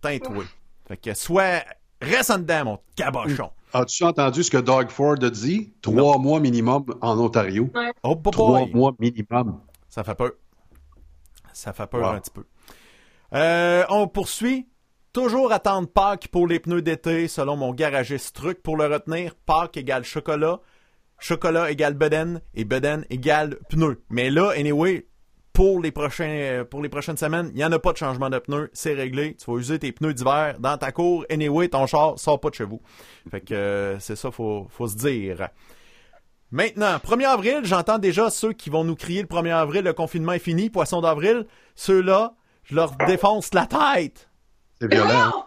[0.00, 0.46] Tintoué.
[0.88, 1.62] Fait que soit
[2.02, 3.50] reste en dedans, mon cabochon.
[3.72, 5.72] As-tu entendu ce que Doug Ford a dit?
[5.80, 7.70] Trois mois minimum en Ontario.
[8.02, 9.60] Oh, boy, Trois mois minimum.
[9.88, 10.32] Ça fait peur.
[11.52, 12.16] Ça fait peur Wow.
[12.16, 12.44] un petit peu.
[13.34, 14.68] Euh, on poursuit.
[15.12, 18.62] Toujours attendre Pâques pour les pneus d'été, selon mon garagiste truc.
[18.62, 20.60] Pour le retenir, Pâques égale chocolat.
[21.18, 24.02] chocolat égale bedaine et bedaine égale pneu.
[24.10, 25.06] Mais là, anyway,
[25.52, 28.30] pour les prochains euh, pour les prochaines semaines, il n'y en a pas de changement
[28.30, 29.34] de pneus, c'est réglé.
[29.36, 31.24] Tu vas user tes pneus d'hiver dans ta cour.
[31.30, 32.80] Anyway, ton char sort pas de chez vous.
[33.30, 35.48] Fait que euh, c'est ça, faut, faut se dire.
[36.50, 40.32] Maintenant, 1er avril, j'entends déjà ceux qui vont nous crier le 1er avril, le confinement
[40.32, 41.46] est fini, poisson d'avril.
[41.76, 42.34] Ceux-là,
[42.64, 44.28] je leur défonce la tête.
[44.80, 45.08] C'est violent.
[45.10, 45.44] hein?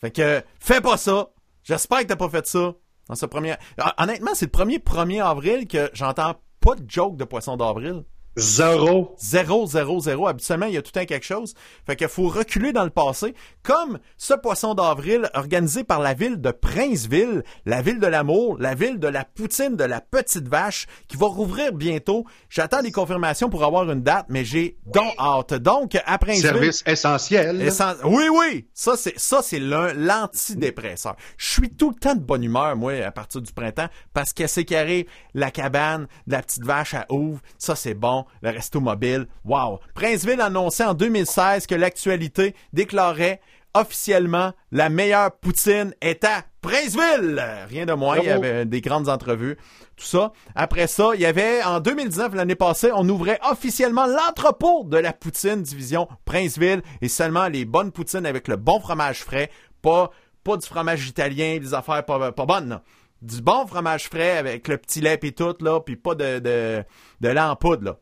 [0.00, 1.30] Fait que, fais pas ça.
[1.62, 2.74] J'espère que t'as pas fait ça.
[3.08, 3.54] Dans ce premier...
[3.98, 8.04] Honnêtement, c'est le premier 1er avril que j'entends pas de joke de poisson d'avril.
[8.36, 9.14] Zéro.
[9.18, 10.26] 0, 0, 0.
[10.26, 11.54] Habituellement, il y a tout un quelque chose.
[11.86, 13.34] Fait qu'il faut reculer dans le passé.
[13.62, 18.74] Comme ce poisson d'avril organisé par la ville de Princeville, la ville de l'amour, la
[18.74, 22.24] ville de la poutine de la petite vache, qui va rouvrir bientôt.
[22.48, 25.54] J'attends des confirmations pour avoir une date, mais j'ai donc hâte.
[25.54, 26.42] Donc, à Princeville...
[26.42, 27.60] Service essentiel.
[27.62, 31.16] Essen- Oui, oui, ça c'est ça c'est l'un- l'antidépresseur.
[31.36, 34.46] Je suis tout le temps de bonne humeur moi à partir du printemps parce que
[34.46, 38.80] c'est carré la cabane de la petite vache à ouvre, ça c'est bon, le resto
[38.80, 39.26] mobile.
[39.44, 39.80] Wow.
[39.94, 43.40] Princeville annonçait en 2016 que l'actualité déclarait
[43.74, 47.42] officiellement la meilleure poutine est à Princeville.
[47.68, 49.56] Rien de moins, il y avait des grandes entrevues,
[49.96, 50.32] tout ça.
[50.54, 55.12] Après ça, il y avait en 2019 l'année passée, on ouvrait officiellement l'entrepôt de la
[55.12, 60.10] poutine division Princeville et seulement les bonnes poutines avec le bon fromage frais, pas
[60.44, 62.68] pas du fromage italien, des affaires pas, pas bonnes.
[62.68, 62.82] là.
[63.22, 66.84] Du bon fromage frais avec le petit lait et tout là, puis pas de de
[67.20, 67.96] de lait en poudre là.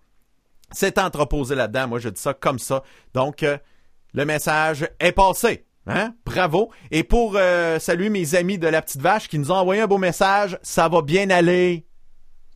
[0.73, 2.83] C'est entreposé là-dedans, moi je dis ça comme ça.
[3.15, 3.59] Donc euh,
[4.13, 5.67] le message est passé.
[5.87, 6.15] Hein?
[6.25, 6.71] Bravo.
[6.91, 9.87] Et pour euh, saluer mes amis de la petite vache qui nous ont envoyé un
[9.87, 11.87] beau message, ça va bien aller.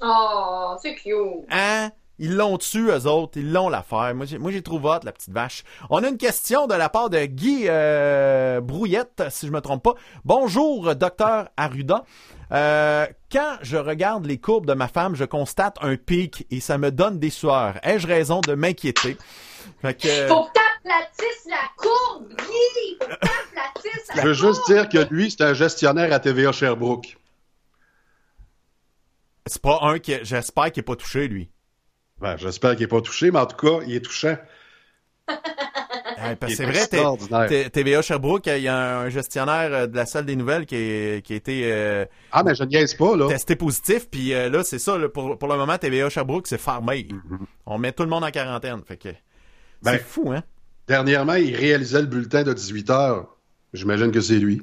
[0.00, 1.14] Oh, c'est cute.
[1.50, 1.90] Hein?
[2.18, 3.38] Ils l'ont tué, eux autres.
[3.38, 4.14] Ils l'ont l'affaire.
[4.14, 5.64] Moi, j'ai, moi, j'ai trouvé hâte, la petite vache.
[5.90, 9.82] On a une question de la part de Guy euh, Brouillette, si je me trompe
[9.82, 9.94] pas.
[10.24, 12.04] Bonjour, docteur Arruda.
[12.52, 16.78] Euh, quand je regarde les courbes de ma femme, je constate un pic et ça
[16.78, 17.74] me donne des sueurs.
[17.82, 19.16] Ai-je raison de m'inquiéter?
[19.82, 22.96] Fait que, Faut que t'aplatisses la courbe, Guy!
[23.00, 24.54] Faut que t'aplatisses la Je veux courbe!
[24.54, 27.16] juste dire que lui, c'est un gestionnaire à TVA Sherbrooke.
[29.46, 31.50] c'est pas un qui, j'espère qu'il est pas touché, lui.
[32.20, 34.36] Ben, j'espère qu'il n'est pas touché, mais en tout cas, il est touchant.
[36.16, 36.86] Ouais, c'est est
[37.26, 40.76] vrai, TVA Sherbrooke, il y a un gestionnaire euh, de la salle des nouvelles qui,
[40.76, 43.26] est- qui a été euh, Ah, mais je ne niaise pas, là.
[43.28, 46.56] testé positif, puis euh, là, c'est ça, là, pour, pour le moment, TVA Sherbrooke, c'est
[46.60, 47.08] fermé.
[47.66, 49.08] On met tout le monde en quarantaine, fait que...
[49.82, 50.42] Ben, c'est fou, hein?
[50.86, 53.36] Dernièrement, il réalisait le bulletin de 18 heures.
[53.74, 54.62] J'imagine que c'est lui.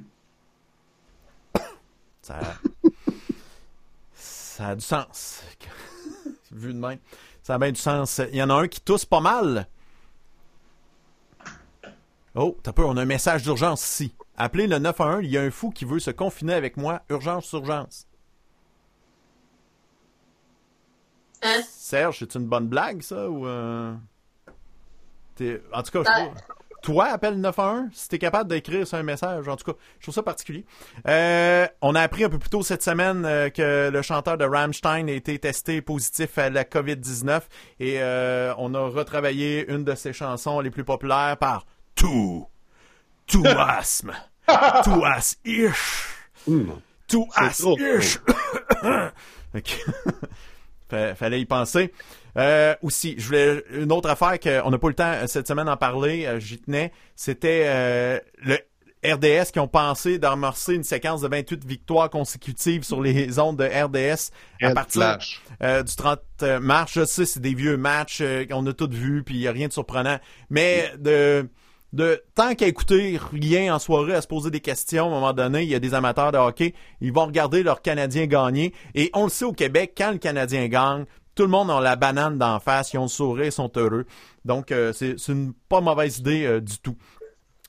[2.21, 2.39] Ça,
[4.15, 5.43] ça a du sens.
[6.51, 6.97] Vu de même.
[7.51, 8.21] Ça a bien du sens.
[8.31, 9.67] Il y en a un qui tousse pas mal.
[12.33, 14.15] Oh, t'as on a un message d'urgence ici.
[14.37, 17.01] Appelez le 911, il y a un fou qui veut se confiner avec moi.
[17.09, 18.07] Urgence, urgence.
[21.43, 21.61] Hein?
[21.67, 23.45] Serge, c'est une bonne blague, ça, ou...
[23.45, 23.93] euh,
[25.73, 26.35] En tout cas, je trouve-
[26.81, 29.47] Toi, appelle le 911 si t'es capable d'écrire sur un message.
[29.47, 30.65] En tout cas, je trouve ça particulier.
[31.07, 34.45] Euh, on a appris un peu plus tôt cette semaine euh, que le chanteur de
[34.45, 37.41] Rammstein a été testé positif à la COVID-19
[37.79, 42.47] et euh, on a retravaillé une de ses chansons les plus populaires par Tout.
[43.27, 44.13] Tout asthme.
[44.83, 46.07] Tout as ish.
[46.47, 46.81] Hum.
[47.07, 48.19] Tout as ish.
[51.15, 51.93] Fallait y penser.
[52.37, 55.47] Euh, aussi, je voulais une autre affaire qu'on n'a pas eu le temps euh, cette
[55.47, 58.57] semaine d'en parler, euh, j'y tenais, c'était euh, le
[59.03, 63.65] RDS qui ont pensé d'amorcer une séquence de 28 victoires consécutives sur les ondes de
[63.65, 65.17] RDS à partir
[65.63, 66.19] euh, du 30
[66.61, 66.91] mars.
[66.93, 69.67] Je sais, c'est des vieux matchs qu'on a tous vus, puis il n'y a rien
[69.67, 70.19] de surprenant.
[70.49, 71.49] Mais de
[71.93, 75.33] de tant qu'à écouter rien en soirée, à se poser des questions, à un moment
[75.33, 78.73] donné, il y a des amateurs de hockey, ils vont regarder leur Canadien gagner.
[78.95, 81.95] Et on le sait au Québec, quand le Canadien gagne, tout le monde a la
[81.95, 84.05] banane d'en face, ils ont le sourire, ils sont heureux.
[84.45, 86.95] Donc, euh, c'est une pas mauvaise idée euh, du tout.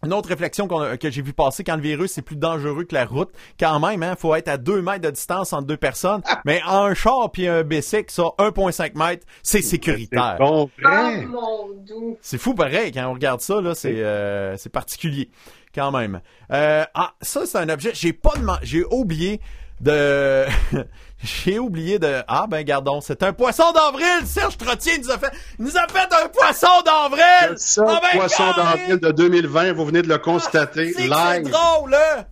[0.05, 2.92] Une autre réflexion a- que j'ai vu passer, quand le virus est plus dangereux que
[2.94, 6.22] la route, quand même, hein, faut être à deux mètres de distance entre deux personnes,
[6.44, 10.35] mais un char puis un bicycle, ça, 1,5 mètres, c'est sécuritaire.
[10.38, 12.18] C'est bon, Oh!
[12.20, 15.31] C'est fou pareil quand on regarde ça là, c'est euh, c'est particulier
[15.75, 16.20] quand même.
[16.51, 19.40] Euh, ah ça c'est un objet, j'ai pas j'ai oublié
[19.82, 20.46] de
[21.22, 25.32] j'ai oublié de ah ben gardons, c'est un poisson d'avril, Serge Trottier nous a fait
[25.58, 27.50] il nous a fait un poisson d'avril.
[27.50, 31.14] Le seul Ah ben, poisson d'avril de 2020, vous venez de le constater C'est que
[31.14, 31.50] c'est live.
[31.50, 32.26] drôle là.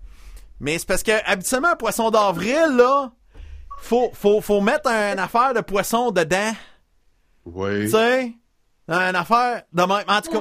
[0.61, 3.11] Mais c'est parce que habituellement un poisson d'avril là,
[3.83, 6.53] faut faut faut mettre un affaire de poisson dedans.
[7.47, 7.87] Oui.
[7.87, 8.33] Tu sais,
[8.89, 10.05] une affaire de même.
[10.07, 10.41] En tout cas,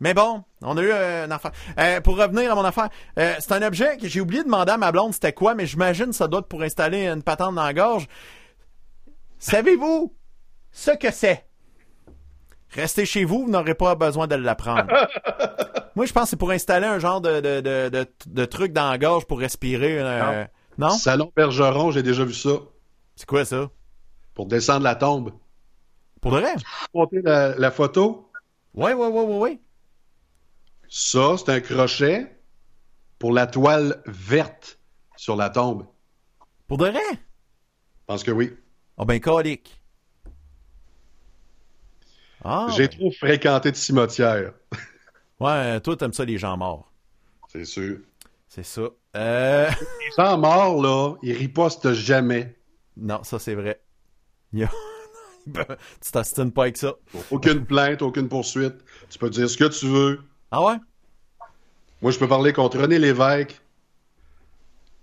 [0.00, 1.52] Mais bon, on a eu euh, une affaire.
[1.78, 4.72] Euh, pour revenir à mon affaire, euh, c'est un objet que j'ai oublié de demander
[4.72, 7.54] à ma blonde c'était quoi, mais j'imagine que ça doit être pour installer une patente
[7.54, 8.08] dans la gorge.
[9.38, 10.14] Savez-vous
[10.72, 11.46] ce que c'est?
[12.70, 14.86] Restez chez vous, vous n'aurez pas besoin de l'apprendre.
[15.96, 18.72] Moi, je pense que c'est pour installer un genre de, de, de, de, de truc
[18.72, 20.00] dans la gorge pour respirer.
[20.78, 20.90] non?
[20.90, 22.50] Salon Bergeron, j'ai déjà vu ça.
[23.16, 23.68] C'est quoi ça?
[24.34, 25.32] Pour descendre la tombe.
[26.20, 26.54] Pour de vrai?
[26.94, 28.30] Montrer la, la photo.
[28.72, 29.60] Ouais, ouais, ouais, ouais, ouais.
[30.90, 32.36] Ça, c'est un crochet
[33.18, 34.78] pour la toile verte
[35.16, 35.86] sur la tombe.
[36.66, 37.00] Pour de vrai?
[37.12, 37.16] Je
[38.06, 38.52] pense que oui.
[38.98, 39.80] Ah ben, colique.
[42.44, 42.98] Ah, J'ai ben.
[42.98, 44.52] trop fréquenté de cimetières.
[45.40, 46.92] Ouais, toi, t'aimes ça, les gens morts.
[47.48, 48.00] C'est sûr.
[48.46, 48.82] C'est ça.
[49.16, 49.70] Euh...
[50.00, 52.58] Les gens morts, là, ils ripostent jamais.
[52.98, 53.80] Non, ça, c'est vrai.
[54.52, 54.70] Il y a-
[55.46, 56.92] tu t'ostines pas avec ça.
[57.30, 58.84] Aucune plainte, aucune poursuite.
[59.08, 60.20] Tu peux dire ce que tu veux.
[60.50, 60.76] Ah ouais?
[62.02, 63.60] Moi, je peux parler contre René Lévesque,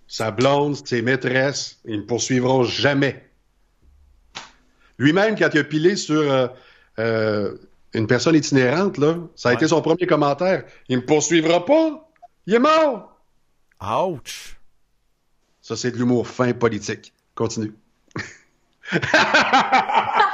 [0.08, 1.80] sa blonde, ses maîtresses.
[1.86, 3.24] Ils ne me poursuivront jamais.
[4.98, 6.48] Lui-même, quand il a pilé sur euh,
[7.00, 7.56] euh,
[7.94, 9.56] une personne itinérante, là, ça a Ouais.
[9.58, 10.64] été son premier commentaire.
[10.90, 12.10] Il ne me poursuivra pas.
[12.48, 13.16] Il est mort.
[13.82, 14.58] Ouch!
[15.62, 17.14] Ça, c'est de l'humour fin politique.
[17.36, 17.74] Continue.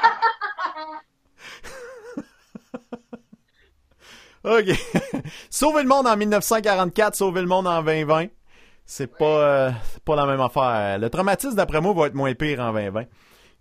[4.44, 4.66] OK.
[5.50, 8.28] sauver le monde en 1944, sauver le monde en 2020.
[8.86, 9.72] C'est pas, euh,
[10.04, 11.00] pas la même affaire.
[11.00, 13.06] Le traumatisme, d'après moi, va être moins pire en 2020.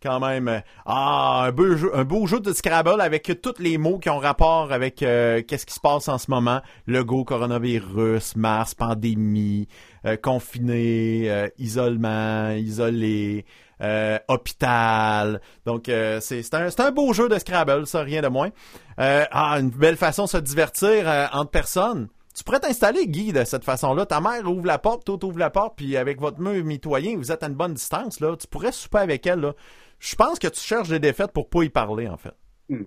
[0.02, 0.48] Quand même.
[0.48, 4.10] euh, Ah, un beau jeu, un beau jeu de Scrabble avec tous les mots qui
[4.10, 6.60] ont rapport avec euh, qu'est-ce qui se passe en ce moment.
[6.86, 9.68] Le go, coronavirus, Mars, pandémie,
[10.06, 13.44] euh, confiné, euh, isolement, isolé,
[13.80, 15.40] euh, hôpital.
[15.66, 18.50] Donc, euh, c'est un, un beau jeu de Scrabble, ça, rien de moins.
[18.98, 22.08] Ah, une belle façon de se divertir entre personnes.
[22.34, 24.06] Tu pourrais t'installer, Guy, de cette façon-là.
[24.06, 27.30] Ta mère ouvre la porte, toi ouvre la porte, puis avec votre mur mitoyen, vous
[27.30, 28.36] êtes à une bonne distance, là.
[28.36, 29.52] Tu pourrais souper avec elle, là.
[29.98, 32.32] Je pense que tu cherches des défaites pour pas y parler, en fait.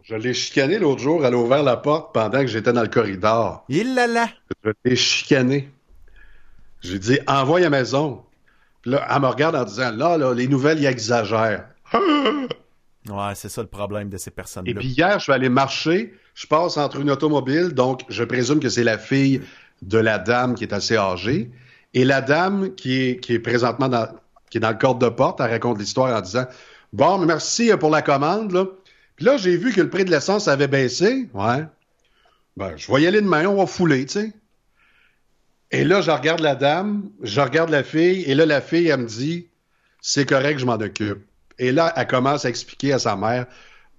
[0.04, 1.26] Je l'ai chicané l'autre jour.
[1.26, 3.66] Elle a ouvert la porte pendant que j'étais dans le corridor.
[3.70, 4.30] Il là là!
[4.64, 5.70] Je l'ai chicané.
[6.86, 8.24] J'ai dit, envoie à la maison.
[8.82, 11.66] Puis là, elle me regarde en disant, là, là, les nouvelles, ils exagèrent.
[13.08, 14.72] Ouais, c'est ça le problème de ces personnes-là.
[14.72, 16.14] Et puis hier, je suis allé marcher.
[16.34, 19.42] Je passe entre une automobile, donc je présume que c'est la fille
[19.84, 21.52] de la dame qui est assez âgée.
[21.94, 24.08] Et la dame qui est, qui est présentement dans,
[24.50, 26.46] qui est dans le corps de porte, elle raconte l'histoire en disant
[26.94, 28.52] Bon, mais merci pour la commande.
[28.52, 28.66] Là.
[29.16, 31.30] Puis là, j'ai vu que le prix de l'essence avait baissé.
[31.34, 31.64] Ouais.
[32.58, 34.34] Ben, je vais y aller demain, on va fouler, tu sais.
[35.72, 39.02] Et là, je regarde la dame, je regarde la fille, et là, la fille, elle
[39.02, 39.48] me dit
[40.02, 41.26] C'est correct, je m'en occupe.
[41.58, 43.46] Et là, elle commence à expliquer à sa mère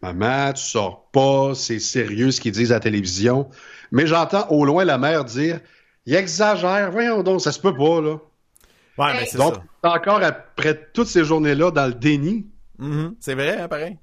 [0.02, 3.48] Maman, tu sors pas, c'est sérieux ce qu'ils disent à la télévision.
[3.90, 5.60] Mais j'entends au loin la mère dire
[6.04, 8.18] Il exagère, voyons donc, ça se peut pas, là.
[8.98, 9.92] Ouais, ben c'est Donc, ça.
[9.94, 12.46] encore après toutes ces journées-là dans le déni.
[12.78, 13.16] Mhm.
[13.20, 13.98] C'est vrai, hein, pareil.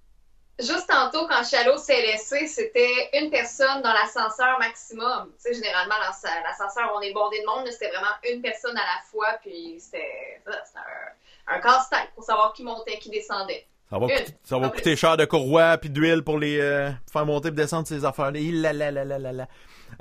[0.59, 5.31] Juste tantôt, quand je suis allée au CLSC, c'était une personne dans l'ascenseur maximum.
[5.43, 8.77] Tu sais, généralement, l'as- l'ascenseur, on est bondé de monde, mais c'était vraiment une personne
[8.77, 10.79] à la fois, puis c'était c'était
[11.47, 13.65] un, un casse-tête pour savoir qui montait, qui descendait.
[13.89, 16.89] Ça va, coûter, ça va Pas coûter cher de courroie puis d'huile pour les euh,
[17.11, 18.39] faire monter et descendre ces affaires-là.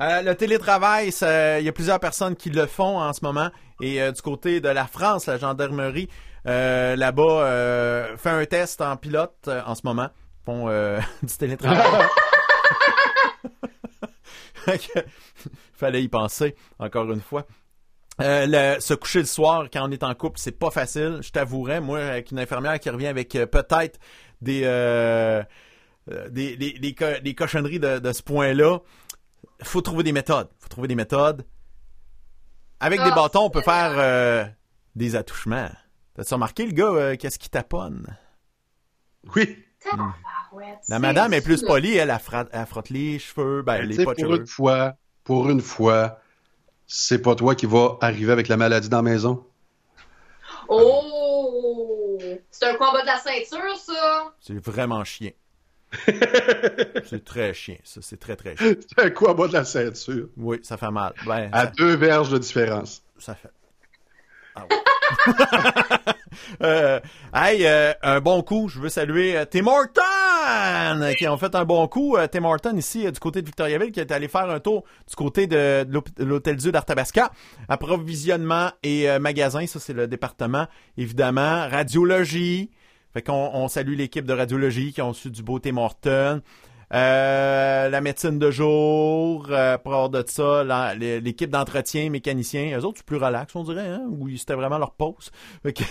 [0.00, 3.48] Euh, le télétravail, il y a plusieurs personnes qui le font en ce moment.
[3.82, 6.08] Et euh, du côté de la France, la gendarmerie
[6.46, 10.08] euh, là-bas euh, fait un test en pilote euh, en ce moment.
[10.48, 12.06] Euh, du télétravail.
[15.74, 17.46] Fallait y penser, encore une fois.
[18.20, 21.18] Euh, le- se coucher le soir quand on est en couple, c'est pas facile.
[21.22, 23.98] Je t'avouerais, moi, avec une infirmière qui revient avec euh, peut-être
[24.40, 25.42] des, euh,
[26.28, 28.78] des, des, des, co- des cochonneries de, de ce point-là,
[29.62, 30.48] faut trouver des méthodes.
[30.60, 31.44] faut trouver des méthodes.
[32.78, 34.44] Avec des Ah, bâtons, on peut faire euh,
[34.94, 35.70] des attouchements.
[36.14, 38.16] T'as-tu remarqué le gars, euh, qu'est-ce qui taponne?
[39.34, 39.64] Oui.
[39.90, 44.04] Tabarouette, La madame est plus polie, elle, elle, frotte, elle frotte les cheveux, ben, les
[44.04, 46.20] pas pour une fois, pour une fois,
[46.86, 49.46] c'est pas toi qui vas arriver avec la maladie dans la maison.
[50.68, 52.18] Oh!
[52.50, 54.32] C'est un combat de la ceinture, ça!
[54.40, 55.30] C'est vraiment chien.
[56.06, 58.00] c'est très chien, ça.
[58.02, 58.74] C'est très, très chien.
[58.88, 60.28] C'est un coup en bas de la ceinture.
[60.36, 61.12] Oui, ça fait mal.
[61.26, 63.02] Ben, À ça, deux verges de différence.
[63.18, 63.50] ça fait.
[64.54, 64.76] Ah ouais.
[66.62, 67.00] Euh,
[67.34, 68.68] hey, euh, un bon coup.
[68.68, 72.16] Je veux saluer euh, Tim Horton qui ont fait un bon coup.
[72.30, 75.46] Tim Horton ici du côté de Victoriaville qui est allé faire un tour du côté
[75.46, 75.86] de,
[76.18, 77.30] l'hôtel Dieu d'Arthabasca.
[77.68, 81.68] Approvisionnement et magasin, ça c'est le département évidemment.
[81.68, 82.70] Radiologie.
[83.12, 86.40] Fait qu'on on salue l'équipe de radiologie qui ont su du beau Tim Horton.
[86.92, 92.98] Euh, la médecine de jour, euh, pour avoir de ça, l'équipe d'entretien, mécaniciens, eux autres,
[92.98, 94.02] c'est plus relax, on dirait, hein?
[94.10, 95.30] Oui, c'était vraiment leur pause.
[95.62, 95.84] Fait que,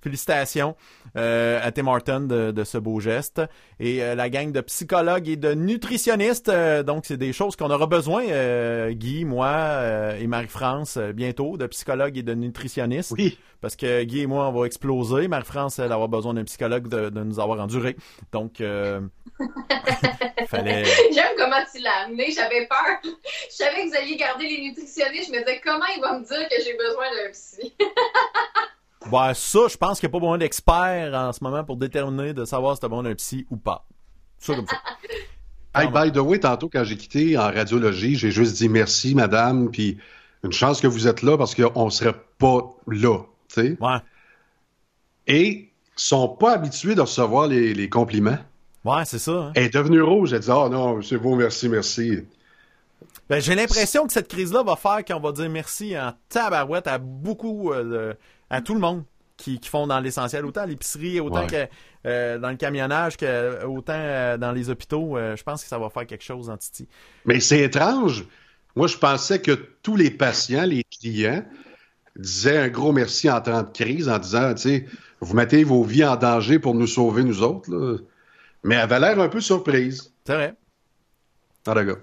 [0.00, 0.76] félicitations
[1.16, 3.42] euh, à Tim Horton de, de ce beau geste.
[3.80, 7.70] Et euh, la gang de psychologues et de nutritionnistes, euh, donc c'est des choses qu'on
[7.70, 13.14] aura besoin, euh, Guy, moi euh, et Marie-France, euh, bientôt, de psychologues et de nutritionnistes.
[13.18, 13.36] Oui.
[13.60, 15.28] Parce que Guy et moi, on va exploser.
[15.28, 17.96] Marie-France, elle, avoir besoin d'un psychologue de, de nous avoir enduré.
[18.32, 19.00] Donc, euh,
[20.44, 20.84] fallait...
[21.12, 22.30] J'aime comment tu l'as amené.
[22.30, 22.98] J'avais peur.
[23.04, 25.28] Je savais que vous alliez garder les nutritionnistes.
[25.28, 27.74] Je me disais, comment il va me dire que j'ai besoin d'un psy?
[29.10, 32.34] Ouais, ça, je pense qu'il n'y a pas besoin d'experts en ce moment pour déterminer
[32.34, 33.86] de savoir si t'as besoin d'un psy ou pas.
[34.38, 34.76] Ça comme ça.
[35.78, 39.70] Hey, by the way, tantôt, quand j'ai quitté en radiologie, j'ai juste dit merci, madame,
[39.70, 39.98] puis
[40.42, 43.18] une chance que vous êtes là parce qu'on serait pas là,
[43.50, 43.76] tu sais.
[43.78, 43.98] Ouais.
[45.26, 48.38] Et sont pas habitués de recevoir les, les compliments.
[48.86, 49.32] Ouais, c'est ça.
[49.32, 49.52] hein.
[49.54, 50.32] Elle est devenue rouge.
[50.32, 52.24] Elle dit, ah non, c'est beau, merci, merci.
[53.28, 56.98] Ben, j'ai l'impression que cette crise-là va faire qu'on va dire merci en tabarouette à
[56.98, 58.14] beaucoup, euh,
[58.50, 59.02] à tout le monde
[59.36, 61.46] qui, qui font dans l'essentiel, autant à l'épicerie, autant Ouais.
[61.46, 65.16] que euh, dans le camionnage, que autant euh, dans les hôpitaux.
[65.18, 66.86] Je pense que ça va faire quelque chose en Titi.
[67.24, 68.24] Mais c'est étrange.
[68.76, 71.42] Moi, je pensais que tous les patients, les clients,
[72.14, 74.86] disaient un gros merci en temps de crise en disant, tu sais,
[75.20, 77.70] vous mettez vos vies en danger pour nous sauver, nous autres.
[77.70, 77.98] Là.
[78.66, 80.12] Mais elle avait l'air un peu surprise.
[80.26, 80.54] C'est vrai.
[81.66, 81.96] Ah, d'accord.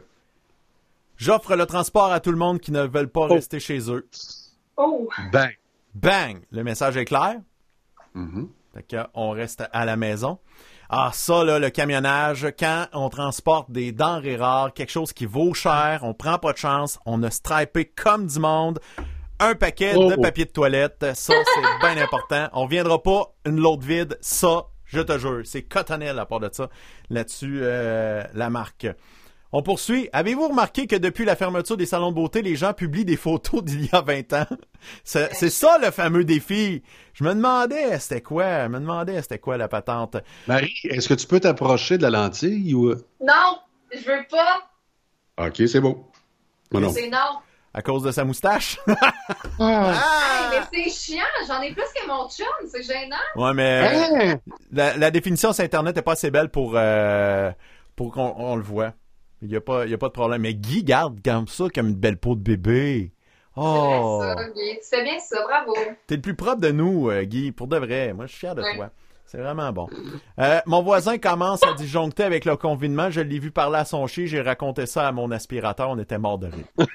[1.18, 4.08] J'offre le transport à tout le monde qui ne veulent pas rester chez eux.
[4.78, 5.08] Oh!
[5.32, 5.50] Ben.
[5.94, 6.42] Bang!
[6.52, 7.36] Le message est clair.
[8.14, 8.50] Mhm.
[8.74, 10.40] Fait que on reste à la maison.
[10.90, 15.54] Ah, ça, là, le camionnage, quand on transporte des denrées rares, quelque chose qui vaut
[15.54, 18.80] cher, on prend pas de chance, on a stripé comme du monde,
[19.40, 20.22] un paquet de Oh.
[20.22, 22.50] papier de toilette, ça, c'est bien important.
[22.54, 26.50] On viendra pas une load vide, ça, je te jure, c'est Cottonelle à part de
[26.52, 26.70] ça.
[27.10, 28.88] Là-dessus, euh, la marque.
[29.56, 30.10] On poursuit.
[30.14, 33.64] Avez-vous remarqué que depuis la fermeture des salons de beauté, les gens publient des photos
[33.64, 34.48] d'il y a 20 ans?
[35.04, 36.82] C'est ça le fameux défi.
[37.14, 40.18] Je me demandais c'était quoi, je me demandais c'était quoi la patente?
[40.48, 42.90] Marie, est-ce que tu peux t'approcher de la lentille ou.
[43.22, 43.60] Non!
[43.92, 44.70] Je veux pas!
[45.38, 46.12] OK, c'est beau.
[46.72, 47.38] C'est non!
[47.76, 48.80] À cause de sa moustache?
[49.60, 49.94] Ah.
[50.52, 51.24] Hey, mais c'est chiant!
[51.48, 52.46] J'en ai plus que mon chum!
[52.70, 53.16] C'est gênant!
[53.36, 54.40] Ouais, mais Hein?
[54.72, 57.52] la, la définition sur Internet est pas assez belle pour, euh,
[57.96, 58.94] pour qu'on on le voit.
[59.42, 60.42] Il y a pas, il y a pas de problème.
[60.42, 63.14] Mais Guy garde comme ça, comme une belle peau de bébé.
[63.56, 64.22] Oh!
[64.24, 64.80] C'est ça, Guy.
[64.82, 65.74] Tu fais bien ça, bravo!
[66.08, 68.14] T'es le plus propre de nous, euh, Guy, pour de vrai.
[68.14, 68.76] Moi, je suis fier de Ouais.
[68.76, 68.90] toi.
[69.26, 69.88] C'est vraiment bon.
[70.40, 73.10] Euh, mon voisin commence à disjoncter avec le confinement.
[73.10, 74.26] Je l'ai vu parler à son chien.
[74.28, 75.90] J'ai raconté ça à mon aspirateur.
[75.90, 76.66] On était mort de rire.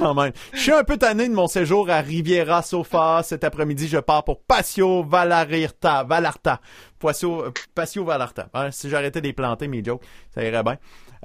[0.00, 0.32] Quand même.
[0.52, 3.22] Je suis un peu tanné de mon séjour à Riviera Sofa.
[3.22, 6.04] Cet après-midi, je pars pour Patio Valarta.
[6.04, 6.60] Valarta.
[6.98, 8.48] Patio, euh, Patio Valarta.
[8.54, 10.02] Hein, si j'arrêtais de les planter, mes jokes,
[10.34, 10.76] ça irait bien.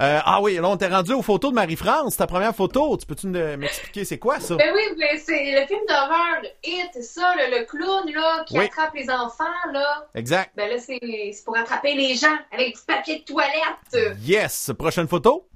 [0.02, 2.18] Euh, ah oui, là, on t'est rendu aux photos de Marie-France.
[2.18, 2.98] Ta première photo.
[2.98, 4.56] Tu peux-tu me- m'expliquer c'est quoi ça?
[4.58, 8.58] Ben oui, mais c'est le film d'horreur, le Hit, ça, le, le clown, là, qui
[8.60, 8.66] Oui.
[8.66, 10.06] attrape les enfants, là.
[10.14, 10.52] Exact.
[10.58, 11.00] Ben là, c'est
[11.34, 14.18] c'est pour attraper les gens avec du papier de toilette.
[14.22, 14.72] Yes!
[14.78, 15.48] Prochaine photo?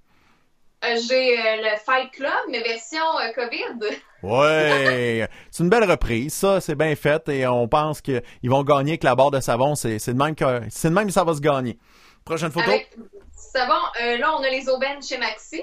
[0.85, 3.97] Euh, J'ai euh, le Fight Club, mais version euh, COVID.
[4.23, 5.29] Ouais!
[5.49, 9.03] c'est une belle reprise, ça, c'est bien fait et on pense qu'ils vont gagner avec
[9.05, 9.75] la barre de savon.
[9.75, 11.79] C'est c'est de même que c'est de même que ça va se gagner.
[12.25, 12.69] Prochaine photo?
[12.69, 12.89] Avec
[13.33, 15.61] savon, euh, là, on a les aubaines chez Maxi.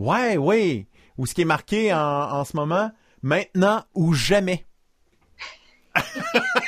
[0.00, 0.88] Ouais, oui.
[1.16, 2.90] Ou ce qui est marqué en, en ce moment,
[3.22, 4.66] maintenant ou jamais.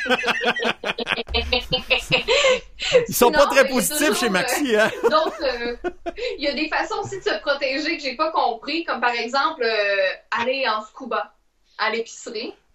[3.08, 4.90] Ils sont pas très positifs chez euh, Maxi, hein?
[5.10, 5.76] Donc, euh,
[6.38, 9.12] il y a des façons aussi de se protéger que j'ai pas compris, comme par
[9.12, 11.34] exemple euh, aller en scuba
[11.78, 12.54] à l'épicerie.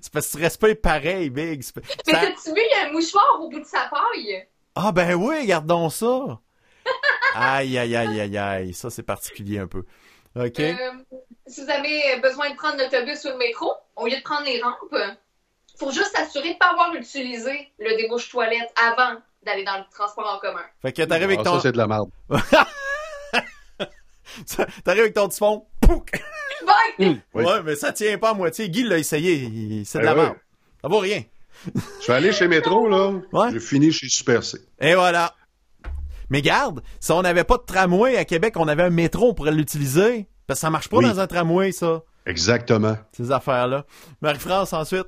[0.00, 1.62] C'est parce que tu respires pareil, Big.
[1.76, 4.46] Mais t'as-tu vu, il y a un mouchoir au bout de sa paille?
[4.74, 6.40] Ah ben oui, gardons ça.
[7.34, 8.74] Aïe, aïe, aïe, aïe, aïe.
[8.74, 9.84] Ça, c'est particulier un peu.
[10.36, 10.60] OK.
[10.60, 10.74] Euh,
[11.46, 14.60] si vous avez besoin de prendre l'autobus ou le métro, au lieu de prendre les
[14.60, 15.18] rampes,
[15.78, 19.84] faut juste s'assurer de ne pas avoir utilisé le débouche toilette avant d'aller dans le
[19.92, 20.62] transport en commun.
[20.82, 21.54] Fait que t'arrives avec Ah, ton...
[21.56, 22.10] Ça, c'est de la merde.
[24.84, 25.64] T'arrives avec ton typhon.
[25.80, 26.10] Pouc!
[26.66, 27.20] Bye!
[27.34, 27.44] Oui.
[27.44, 28.68] Ouais, mais ça tient pas à moitié.
[28.68, 29.34] Guy l'a essayé.
[29.34, 30.22] il- C'est de Eh la ouais.
[30.22, 30.36] merde.
[30.82, 31.22] Ça vaut rien.
[31.74, 33.12] Je suis allé chez Métro, là.
[33.32, 33.50] Ouais.
[33.52, 34.58] J'ai fini chez Super C.
[34.80, 35.34] Et voilà.
[36.30, 39.34] Mais garde, si on n'avait pas de tramway à Québec, on avait un métro, on
[39.34, 40.26] pourrait l'utiliser.
[40.46, 41.04] Parce que ça marche pas Oui.
[41.06, 42.02] dans un tramway, ça.
[42.26, 42.96] Exactement.
[43.12, 43.84] Ces affaires-là.
[44.20, 45.06] Marie-France, ensuite.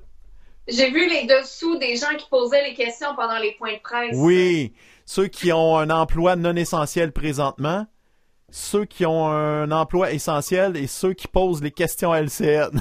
[0.68, 4.16] J'ai vu les dessous des gens qui posaient les questions pendant les points de presse.
[4.16, 4.72] Oui.
[5.04, 7.86] Ceux qui ont un emploi non essentiel présentement.
[8.50, 12.80] Ceux qui ont un emploi essentiel et ceux qui posent les questions à LCN.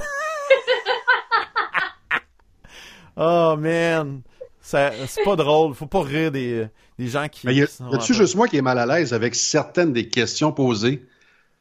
[3.16, 4.22] oh, man.
[4.60, 5.74] c'est pas drôle.
[5.74, 6.66] Faut pas rire des,
[6.98, 7.46] des gens qui.
[7.46, 11.06] Mais y a-tu juste moi qui est mal à l'aise avec certaines des questions posées?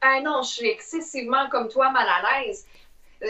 [0.01, 2.65] Ah non, je suis excessivement comme toi mal à l'aise.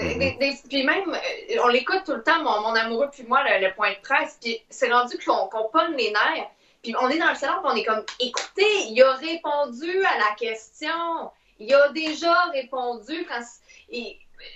[0.02, 0.68] Mm-hmm.
[0.68, 3.92] puis même, euh, on l'écoute tout le temps, mon, mon amoureux puis moi, le, point
[3.92, 6.50] de presse, puis c'est rendu qu'on qu pogne les nerfs.
[6.84, 10.18] Puis on est dans le salon, puis on est comme, écoutez, il a répondu à
[10.20, 11.32] la question.
[11.60, 13.42] Il a déjà répondu quand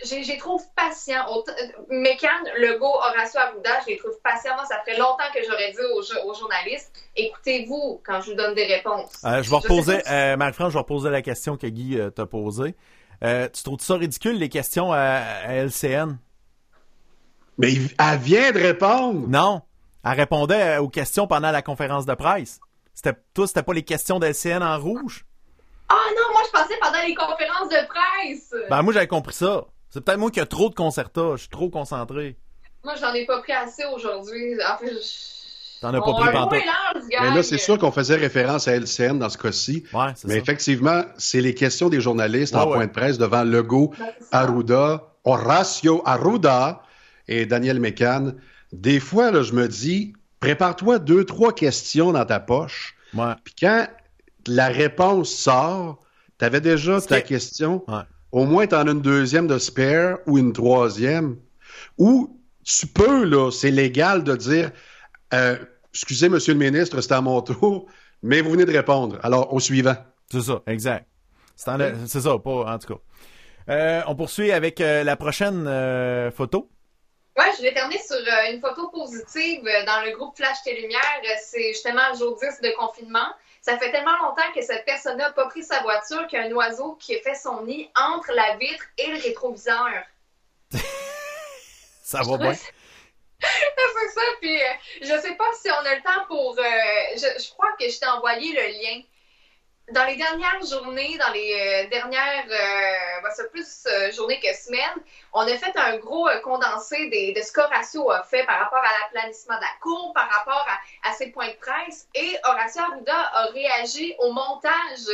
[0.03, 1.25] j'ai trouve patient.
[1.89, 2.27] Mécan,
[2.57, 4.55] Legault, Horacio Arruda, je les trouve patients.
[4.55, 8.65] Moi, ça ferait longtemps que j'aurais dit aux, journalistes, écoutez-vous quand je vous donne des
[8.65, 9.23] réponses.
[9.25, 12.75] Euh, je vais reposer, euh, je vais reposer la question que Guy euh, t'a posée.
[13.22, 16.17] Tu trouves ça ridicule, les questions à, LCN?
[17.57, 19.28] Mais elle vient de répondre!
[19.28, 19.61] Non,
[20.05, 22.59] elle répondait aux questions pendant la conférence de presse.
[22.93, 25.26] C'était, toi, c'était pas les questions d'LCN en rouge?
[25.89, 28.53] Ah non, moi je pensais pendant les conférences de presse.
[28.70, 29.65] Ben moi j'avais compris ça.
[29.89, 32.38] C'est peut-être moi qui ai trop de concerta, je suis trop concentré.
[32.84, 34.55] Moi j'en ai pas pris assez aujourd'hui.
[34.63, 34.93] En fait,
[35.82, 36.51] T'en as pas pris pendant.
[36.51, 39.84] Mais là, c'est sûr qu'on faisait référence à LCN dans ce cas-ci.
[39.93, 43.93] Ouais, Mais effectivement, c'est les questions des journalistes en point de presse devant Legault,
[44.32, 46.82] Arruda, Horacio Arruda
[47.27, 48.34] et Daniel Mécan.
[48.73, 52.95] Des fois, là, je me dis, prépare-toi deux, trois questions dans ta poche.
[53.13, 53.34] Ouais.
[53.43, 53.88] Puis quand
[54.47, 55.99] la réponse sort,
[56.38, 57.86] tu avais déjà ta question.
[58.32, 61.38] Au moins, tu en as une deuxième de spare ou une troisième.
[61.97, 64.71] Ou tu peux, là, c'est légal de dire
[65.34, 65.57] euh,
[65.93, 67.88] Excusez, monsieur le ministre, c'est à mon tour,
[68.21, 69.19] mais vous venez de répondre.
[69.23, 69.95] Alors, au suivant.
[70.32, 71.07] C'est ça, exact.
[71.55, 72.99] C'est ça, pas en tout cas.
[73.69, 75.65] Euh, on poursuit avec euh, la prochaine
[76.32, 76.69] photo.
[77.38, 78.17] Oui, je vais terminer sur
[78.51, 81.01] une photo positive dans le groupe Flash Télumière.
[81.43, 83.27] C'est justement le jour 10 de confinement.
[83.61, 86.45] Ça fait tellement longtemps que cette personne-là n'a pas pris sa voiture qu'il y a
[86.45, 89.89] un oiseau qui a fait son nid entre la vitre et le rétroviseur.
[92.03, 92.53] ça va bien.
[93.41, 94.65] c'est ça, puis euh,
[95.01, 96.57] je sais pas si on a le temps pour...
[96.57, 96.63] Euh,
[97.15, 99.01] je, crois que je t'ai envoyé le lien
[99.91, 102.45] dans les dernières journées, dans les euh, dernières,
[103.23, 107.51] bah, c'est plus journées que semaines, on a fait un gros condensé des, de ce
[107.51, 110.67] qu'Horacio a fait par rapport à l'aplanissement de la cour, par rapport
[111.03, 112.07] à, ses points de presse.
[112.13, 115.07] Et Horacio Arruda a réagi au montage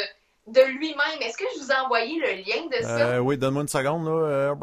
[0.48, 1.22] de lui-même.
[1.22, 3.22] Est-ce que je vous ai envoyé le lien de ça?
[3.22, 4.06] oui, donne-moi une seconde.
[4.06, 4.54] Là.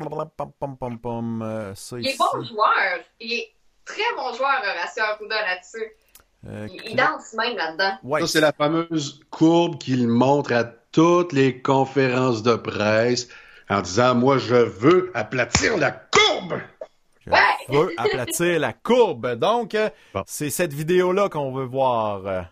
[1.99, 2.99] il est bon joueur.
[3.21, 3.53] Il est
[3.85, 5.93] très bon joueur, Horacio Arruda, là-dessus.
[6.49, 8.21] Euh, il, danse même là-dedans.
[8.21, 13.29] Ça, c'est la fameuse courbe qu'il montre à toutes les conférences de presse
[13.69, 16.61] en disant Moi, je veux aplatir la courbe.
[17.25, 17.31] Je
[17.73, 19.37] veux aplatir la courbe.
[19.37, 19.89] Donc, euh,
[20.27, 22.47] c'est cette vidéo-là qu'on veut voir.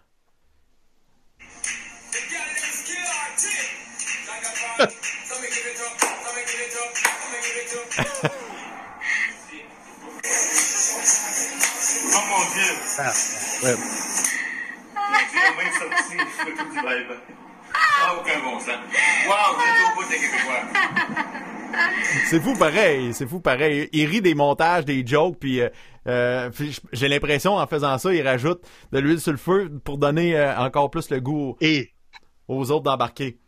[22.28, 23.88] C'est fou pareil, c'est fou pareil.
[23.92, 25.68] Il rit des montages, des jokes, puis, euh,
[26.06, 26.50] euh
[26.92, 28.62] j'ai l'impression en faisant ça, il rajoute
[28.92, 31.90] de l'huile sur le feu pour donner euh, encore plus le goût Et...
[32.48, 33.38] aux autres d'embarquer.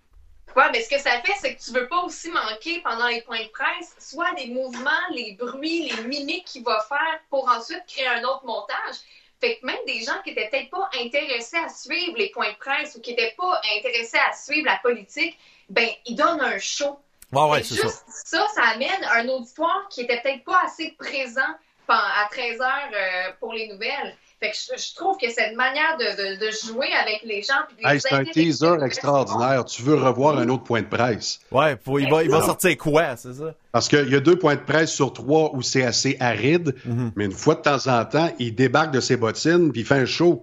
[0.56, 3.22] Ouais, mais ce que ça fait, c'est que tu veux pas aussi manquer pendant les
[3.22, 7.82] points de presse, soit les mouvements, les bruits, les mimiques qu'il va faire pour ensuite
[7.86, 8.96] créer un autre montage.
[9.40, 12.56] Fait que même des gens qui étaient peut-être pas intéressés à suivre les points de
[12.58, 15.36] presse ou qui étaient pas intéressés à suivre la politique,
[15.68, 16.98] ben, ils donnent un show.
[17.32, 18.46] Ouais, ouais, c'est juste ça.
[18.48, 18.62] ça.
[18.62, 21.40] amène un auditoire qui était peut-être pas assez présent
[21.88, 24.16] à 13 heures euh, pour les nouvelles.
[24.42, 27.54] Fait que je, trouve que cette manière de, de, jouer avec les gens.
[28.00, 29.64] c'est un teaser extraordinaire.
[29.64, 31.38] Tu veux revoir un autre point de presse.
[31.52, 33.54] Ouais, il, va, il va sortir quoi, c'est ça?
[33.70, 37.12] Parce qu'il y a deux points de presse sur trois où c'est assez aride, mhm.
[37.14, 39.94] mais une fois de temps en temps, il débarque de ses bottines puis il fait
[39.94, 40.42] un show.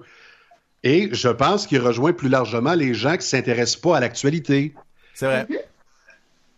[0.84, 4.74] Et je pense qu'il rejoint plus largement les gens qui ne s'intéressent pas à l'actualité.
[5.14, 5.46] C'est vrai.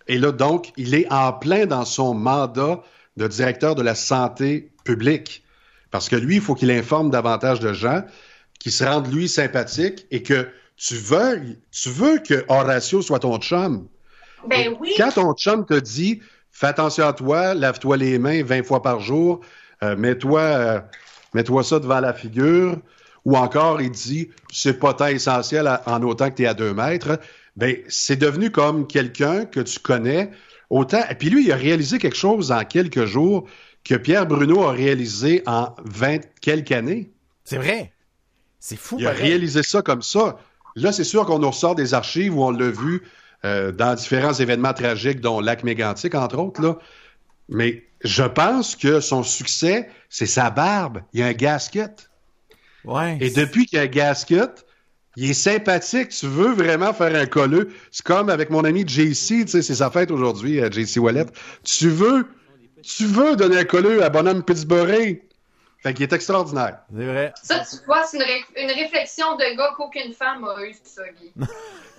[0.07, 2.83] Et là, donc, il est en plein dans son mandat
[3.17, 5.43] de directeur de la santé publique.
[5.91, 8.03] Parce que lui, il faut qu'il informe davantage de gens,
[8.59, 13.37] qui se rendent lui sympathique et que tu veux, tu veux que Horatio soit ton
[13.37, 13.87] chum.
[14.47, 14.93] Ben oui.
[14.97, 16.21] Quand ton chum te dit
[16.51, 19.41] fais attention à toi, lave-toi les mains 20 fois par jour,
[19.83, 20.79] euh, mets-toi euh,
[21.33, 22.77] mets-toi ça devant la figure,
[23.25, 26.73] ou encore il dit c'est pas tant essentiel en autant que tu es à deux
[26.73, 27.19] mètres,
[27.55, 30.31] ben c'est devenu comme quelqu'un que tu connais
[30.69, 31.01] autant.
[31.09, 33.47] Et puis lui, il a réalisé quelque chose en quelques jours
[33.83, 37.11] que Pierre Bruno a réalisé en 20 quelques années.
[37.43, 37.93] C'est vrai.
[38.59, 38.97] C'est fou.
[38.99, 40.37] Il a réalisé ça comme ça.
[40.75, 43.03] Là, c'est sûr qu'on nous ressort des archives où on l'a vu
[43.43, 46.61] euh, dans différents événements tragiques, dont Lac Mégantic, entre autres.
[46.61, 46.77] Là.
[47.49, 51.01] Mais je pense que son succès, c'est sa barbe.
[51.13, 52.09] Il y a un gasket.
[52.85, 53.17] Ouais.
[53.19, 54.65] Et depuis qu'il y a un gasket,
[55.17, 56.09] il est sympathique.
[56.09, 57.73] Tu veux vraiment faire un colleux?
[57.91, 61.25] C'est comme avec mon ami JC, tu sais, c'est sa fête aujourd'hui, euh, JC Wallet.
[61.63, 62.27] Tu veux,
[62.81, 65.21] tu veux donner un colleux à Bonhomme Pittsburgh?
[65.83, 66.79] Fait qu'il est extraordinaire.
[66.95, 67.33] C'est vrai.
[67.41, 71.01] Ça, tu vois, c'est une, ré- une réflexion de gars qu'aucune femme a eu, ça,
[71.19, 71.31] Guy.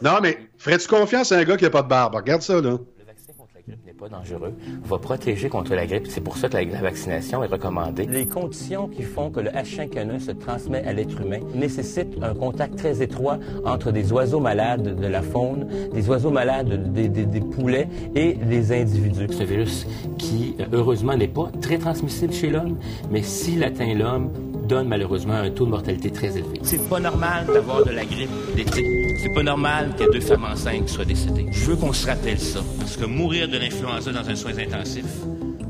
[0.03, 2.15] Non, mais ferais-tu confiance à un gars qui a pas de barbe?
[2.17, 2.61] Regarde ça, là.
[2.61, 4.55] Le vaccin contre la grippe n'est pas dangereux,
[4.85, 6.07] va protéger contre la grippe.
[6.09, 8.07] C'est pour ça que la, vaccination est recommandée.
[8.07, 12.77] Les conditions qui font que le H5N1 se transmet à l'être humain nécessitent un contact
[12.77, 17.41] très étroit entre des oiseaux malades de la faune, des oiseaux malades des, des- des
[17.41, 19.29] poulets et des individus.
[19.33, 19.87] Ce virus
[20.19, 22.79] qui, heureusement, n'est pas très transmissible chez l'homme,
[23.11, 24.31] mais s'il atteint l'homme,
[24.67, 26.61] donne malheureusement un taux de mortalité très élevé.
[26.63, 29.17] C'est pas normal d'avoir de la grippe d'été.
[29.23, 31.47] C'est pas normal qu'il y ait deux femmes enceintes qui soient décédées.
[31.51, 32.61] Je veux qu'on se rappelle ça.
[32.79, 35.05] Parce que mourir de l'influenza dans un soin intensif,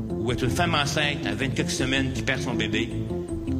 [0.09, 2.89] ou être une femme enceinte à 24 semaines qui perd son bébé,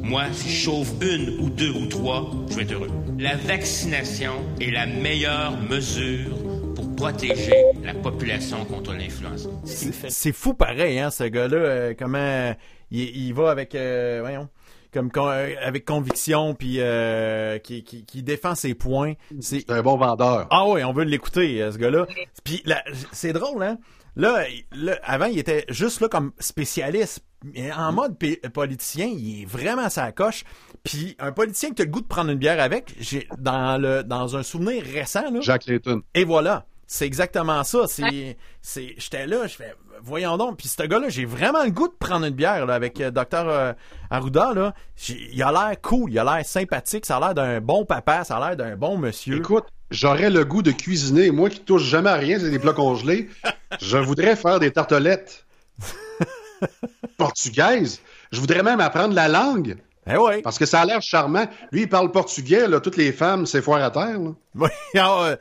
[0.02, 2.90] moi, si je sauve une ou deux ou trois, je vais être heureux.
[3.18, 6.36] La vaccination est la meilleure mesure
[6.74, 9.48] pour protéger la population contre l'influenza.
[9.64, 12.54] C'est fou pareil, hein, ce gars-là, euh, comment
[12.90, 14.48] il, il va avec, euh, voyons,
[14.94, 19.12] comme con- euh, avec conviction, puis euh, qui, qui, qui défend ses points.
[19.40, 20.46] C'est un bon vendeur.
[20.50, 22.06] ah oui, on veut l'écouter, euh, ce gars-là.
[22.44, 22.82] Puis là,
[23.12, 23.76] c'est drôle, hein?
[24.16, 27.24] Là, là, avant, il était juste là comme spécialiste.
[27.52, 30.44] Mais en mode p- politicien, il est vraiment à sa coche.
[30.82, 33.76] Puis un politicien que tu as le goût de prendre une bière avec, j'ai dans
[33.78, 36.00] le dans un souvenir récent, là, Jacques Layton.
[36.14, 36.64] et voilà.
[36.86, 37.86] C'est exactement ça.
[37.88, 40.58] C'est, c'est, j'étais là, je fais, voyons donc.
[40.58, 43.24] Puis ce gars-là, j'ai vraiment le goût de prendre une bière là, avec euh, Dr
[43.32, 43.72] euh,
[44.10, 44.52] Arruda.
[44.54, 44.74] Là.
[45.08, 48.36] Il a l'air cool, il a l'air sympathique, ça a l'air d'un bon papa, ça
[48.36, 49.36] a l'air d'un bon monsieur.
[49.36, 51.30] Écoute, j'aurais le goût de cuisiner.
[51.30, 53.28] Moi qui touche jamais à rien, c'est des plats congelés.
[53.80, 55.46] je voudrais faire des tartelettes
[57.16, 58.00] portugaises.
[58.32, 59.76] Je voudrais même apprendre la langue
[60.10, 60.42] Eh ouais.
[60.42, 61.46] parce que ça a l'air charmant.
[61.72, 62.66] Lui, il parle portugais.
[62.68, 64.18] Là, toutes les femmes, c'est foire à terre.
[64.18, 64.30] là.
[64.54, 65.38] Oui, ah, ouais.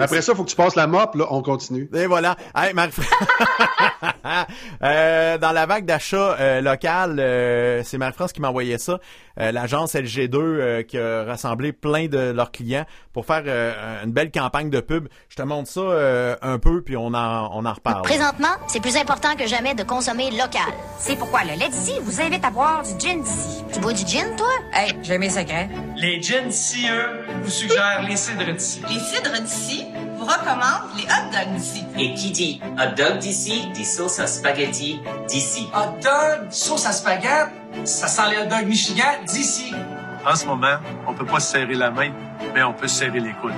[0.00, 1.14] Après ça, faut que tu passes la mop.
[1.14, 1.88] Là, on continue.
[1.94, 2.36] Et voilà.
[2.54, 2.92] Hey, Marie-
[4.82, 8.98] Euh, dans la vague d'achat euh, local, euh, c'est Marie-France qui m'a envoyé ça.
[9.40, 14.12] Euh, L'agence LG2 euh, qui a rassemblé plein de leurs clients pour faire euh, une
[14.12, 15.08] belle campagne de pub.
[15.28, 18.02] Je te montre ça euh, un peu, puis on en, on en reparle.
[18.02, 20.62] Présentement, c'est plus important que jamais de consommer local.
[20.98, 23.64] C'est pourquoi le lait d'ici vous invite à boire du gin d'ici.
[23.72, 24.48] Tu bois du gin, toi?
[24.72, 25.68] Hey, j'ai mes secrets.
[25.96, 28.82] Les gins d'ici, eux, vous suggèrent les cidres d'ici.
[28.88, 29.86] Les cidres d'ici?
[30.30, 31.84] Vous recommandent les hot dogs d'ici.
[31.98, 35.68] Et qui dit hot dog d'ici, dit sauce à spaghetti d'ici.
[35.74, 37.50] Hot dog, sauce à spaghetti,
[37.84, 39.72] ça sent les hot dogs Michigan d'ici.
[40.26, 40.76] En ce moment,
[41.06, 42.12] on peut pas se serrer la main,
[42.54, 43.54] mais on peut se serrer les coudes.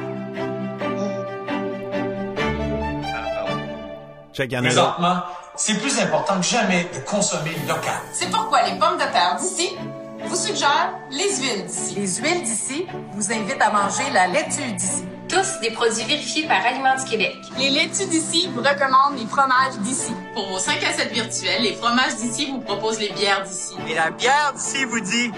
[4.34, 5.22] Présentement,
[5.56, 8.00] c'est plus important que jamais de consommer local.
[8.14, 9.76] C'est pourquoi les pommes de terre d'ici
[10.24, 11.94] vous suggèrent les huiles d'ici.
[11.96, 15.04] Les huiles d'ici vous invitent à manger la laitue d'ici.
[15.32, 17.38] Tous des produits vérifiés par Aliments du Québec.
[17.56, 20.12] Les laitues d'ici vous recommandent les fromages d'ici.
[20.34, 23.72] Pour vos 5 à 7 virtuels, les fromages d'ici vous proposent les bières d'ici.
[23.88, 25.32] Et la bière d'ici vous dit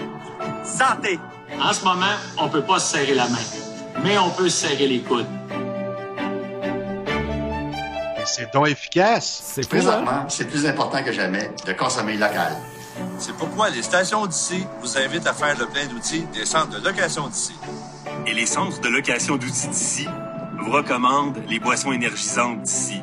[0.65, 1.17] santé.
[1.61, 3.37] En ce moment, on peut pas se serrer la main,
[4.03, 5.27] mais on peut se serrer les coudes.
[8.25, 9.43] C'est donc efficace.
[9.45, 9.67] C'est hein?
[9.69, 12.53] Présentement, c'est plus important que jamais de consommer local.
[13.17, 16.83] C'est pourquoi les stations d'ici vous invitent à faire le plein d'outils des centres de
[16.83, 17.53] location d'ici.
[18.27, 20.07] Et les centres de location d'outils d'ici
[20.59, 23.01] vous recommandent les boissons énergisantes d'ici.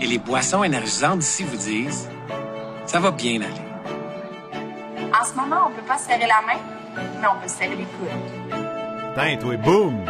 [0.00, 2.08] Et les boissons énergisantes d'ici vous disent,
[2.86, 3.66] ça va bien aller.
[5.18, 6.60] En ce moment, on peut pas se serrer la main,
[7.20, 8.08] mais on peut se serrer les coudes.
[9.14, 10.04] Putain, toi, boum!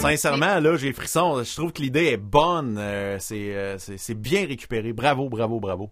[0.00, 1.42] Sincèrement, là, j'ai le frisson.
[1.44, 2.78] Je trouve que l'idée est bonne.
[2.78, 4.92] Euh, c'est, euh, c'est, c'est bien récupéré.
[4.92, 5.90] Bravo, bravo, bravo.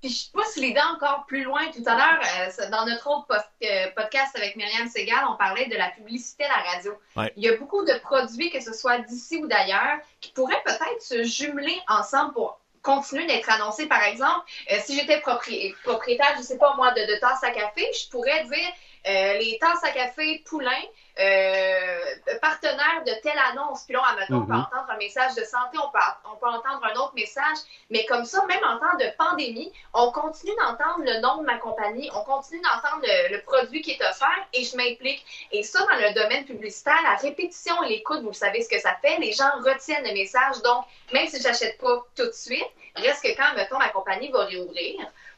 [0.00, 1.62] Puis je pousse les dents encore plus loin.
[1.72, 3.26] Tout à l'heure, euh, dans notre autre
[3.64, 6.98] euh, podcast avec Myriam Segal, on parlait de la publicité à la radio.
[7.16, 7.32] Ouais.
[7.36, 11.00] Il y a beaucoup de produits, que ce soit d'ici ou d'ailleurs, qui pourraient peut-être
[11.02, 13.86] se jumeler ensemble pour continuer d'être annoncés.
[13.86, 17.50] Par exemple, euh, si j'étais propri- propriétaire, je sais pas moi, de, de tasses à
[17.50, 18.68] café, je pourrais dire
[19.08, 20.70] euh, les tasses à café Poulain,
[21.18, 21.98] euh,
[22.40, 23.82] partenaire de telle annonce.
[23.84, 24.60] Puis là, admettons, on peut Mhm.
[24.60, 25.98] entendre un message de santé, on peut,
[26.32, 26.75] on peut entendre
[27.16, 27.58] message.
[27.90, 31.58] Mais comme ça, même en temps de pandémie, on continue d'entendre le nom de ma
[31.58, 35.24] compagnie, on continue d'entendre le, produit qui est offert et je m'implique.
[35.52, 39.18] Et ça, dans le domaine publicitaire, la répétition l'écoute, vous savez ce que ça fait.
[39.18, 40.62] Les gens retiennent le message.
[40.62, 44.30] Donc, même si je n'achète pas tout de suite, reste que quand, mettons, ma compagnie
[44.30, 44.94] va réouvrir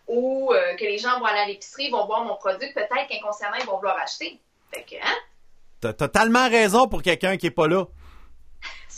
[0.06, 3.56] ou euh, que les gens vont aller à l'épicerie, vont voir mon produit, peut-être qu'inconsciemment,
[3.60, 4.40] ils vont vouloir acheter.
[4.72, 5.16] Fait que, hein?
[5.80, 7.84] T'as totalement raison pour quelqu'un qui est pas là.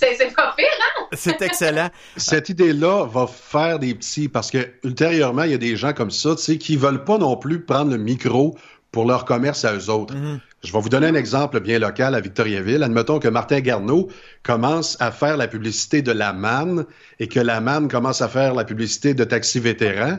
[0.01, 1.07] C'est pas pire, hein?
[1.13, 1.91] C'est excellent.
[2.17, 6.11] Cette idée-là va faire des petits, parce que ultérieurement, il y a des gens comme
[6.11, 8.57] ça, tu sais, qui veulent pas non plus prendre le micro
[8.93, 10.15] pour leur commerce à eux autres.
[10.15, 10.41] Mhm.
[10.65, 12.83] Je vais vous donner un exemple bien local à Victoriaville.
[12.83, 14.09] Admettons que Martin Garneau
[14.43, 16.85] commence à faire la publicité de la MAN
[17.19, 20.19] et que la MAN commence à faire la publicité de Taxi Vétéran.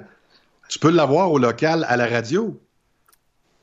[0.69, 2.59] Tu peux l'avoir au local à la radio?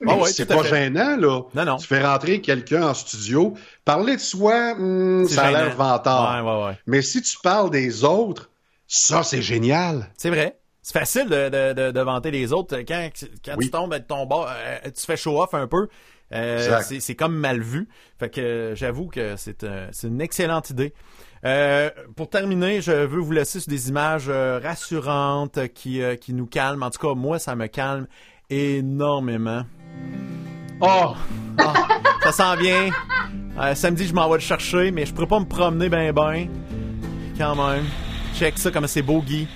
[0.07, 1.40] Ah ouais, c'est pas gênant, là.
[1.55, 1.76] Non, non.
[1.76, 3.55] Tu fais rentrer quelqu'un en studio.
[3.84, 6.44] Parler de soi, hmm, ça a l'air vantard.
[6.44, 6.78] Ouais, ouais, ouais.
[6.86, 8.51] Mais si tu parles des autres,
[8.86, 10.11] ça, c'est génial.
[10.16, 10.59] C'est vrai.
[10.82, 12.78] C'est facile de, de, de, de vanter les autres.
[12.86, 13.09] Quand,
[13.44, 13.66] quand Oui.
[13.66, 15.88] tu tombes de ton euh, tu fais show off un peu.
[16.32, 17.88] Euh, c'est, comme mal vu.
[18.18, 20.94] Fait que j'avoue que c'est, euh, une excellente idée.
[21.44, 26.32] Euh, pour terminer, je veux vous laisser sur des images euh, rassurantes qui, euh, qui
[26.34, 26.82] nous calment.
[26.82, 28.07] En tout cas, moi, ça me calme
[28.51, 29.62] énormément.
[30.80, 31.14] Oh!
[32.22, 32.90] Ça s'en vient.
[33.61, 36.49] Euh, samedi, je m'en vais le chercher, mais je pourrais pas me promener ben ben.
[37.36, 37.84] Quand même.
[38.34, 39.49] Check ça comme c'est beau, Guy.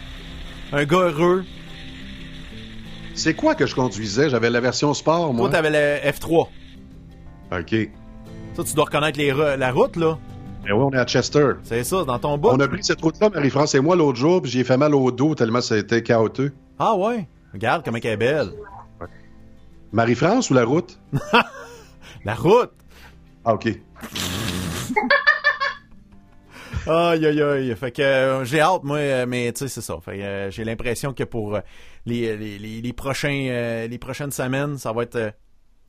[0.72, 1.44] Un gars heureux.
[3.14, 4.30] C'est quoi que je conduisais?
[4.30, 5.48] J'avais la version sport, moi.
[5.48, 6.48] Toi, t'avais le F3.
[7.52, 7.90] OK.
[8.54, 10.18] Ça, tu dois reconnaître les la route, là.
[10.64, 11.52] Ben oui, on est à Chester.
[11.64, 12.50] C'est ça, dans ton bout.
[12.50, 15.10] On a pris cette route-là, Marie-France et moi, l'autre jour, puis j'ai fait mal au
[15.10, 16.52] dos tellement ça a été chaotique.
[16.78, 17.28] Ah ouais?
[17.52, 18.52] Regarde comment elle est belle.
[19.92, 20.98] Marie-France ou la route?
[22.24, 22.70] La route.
[23.44, 23.68] Ah, OK.
[26.86, 27.76] Aïe, aïe, aïe.
[27.76, 29.98] Fait que euh, j'ai hâte, moi, euh, mais tu sais, c'est ça.
[30.04, 31.60] Fait que euh, j'ai l'impression que pour euh,
[32.06, 35.32] les, les, les, prochains, les prochaines semaines, ça va être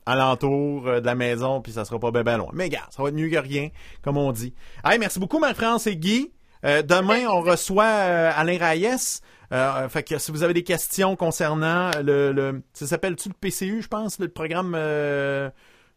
[0.06, 2.50] alentour de la maison, puis ça sera pas bien ben loin.
[2.52, 3.70] Mais gars, ça va être mieux que rien,
[4.02, 4.54] comme on dit.
[4.84, 6.32] Hey, merci beaucoup, Marie-France et Guy.
[6.62, 9.20] Demain, on reçoit Alain Raïs.
[9.54, 13.82] Euh, fait que si vous avez des questions concernant le, le ça s'appelle-tu le PCU,
[13.82, 15.48] je pense, le programme euh,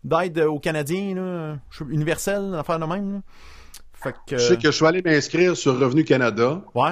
[0.04, 1.58] d'aide aux Canadiens, là,
[1.90, 3.14] universel, affaire de même.
[3.14, 3.20] là.
[3.94, 6.92] Fait que, Je sais que je suis allé m'inscrire sur Revenu Canada ouais.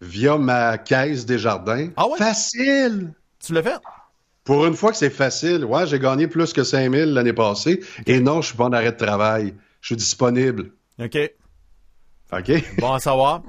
[0.00, 1.90] via ma caisse des jardins.
[1.96, 2.16] Ah ouais?
[2.16, 3.12] Facile!
[3.44, 3.78] Tu l'as fait?
[4.44, 7.80] Pour une fois que c'est facile, ouais, j'ai gagné plus que 5000 l'année passée.
[8.06, 9.54] Et non, je suis pas en arrêt de travail.
[9.82, 10.72] Je suis disponible.
[10.98, 11.18] OK.
[12.32, 12.50] OK?
[12.78, 13.42] Bon à savoir.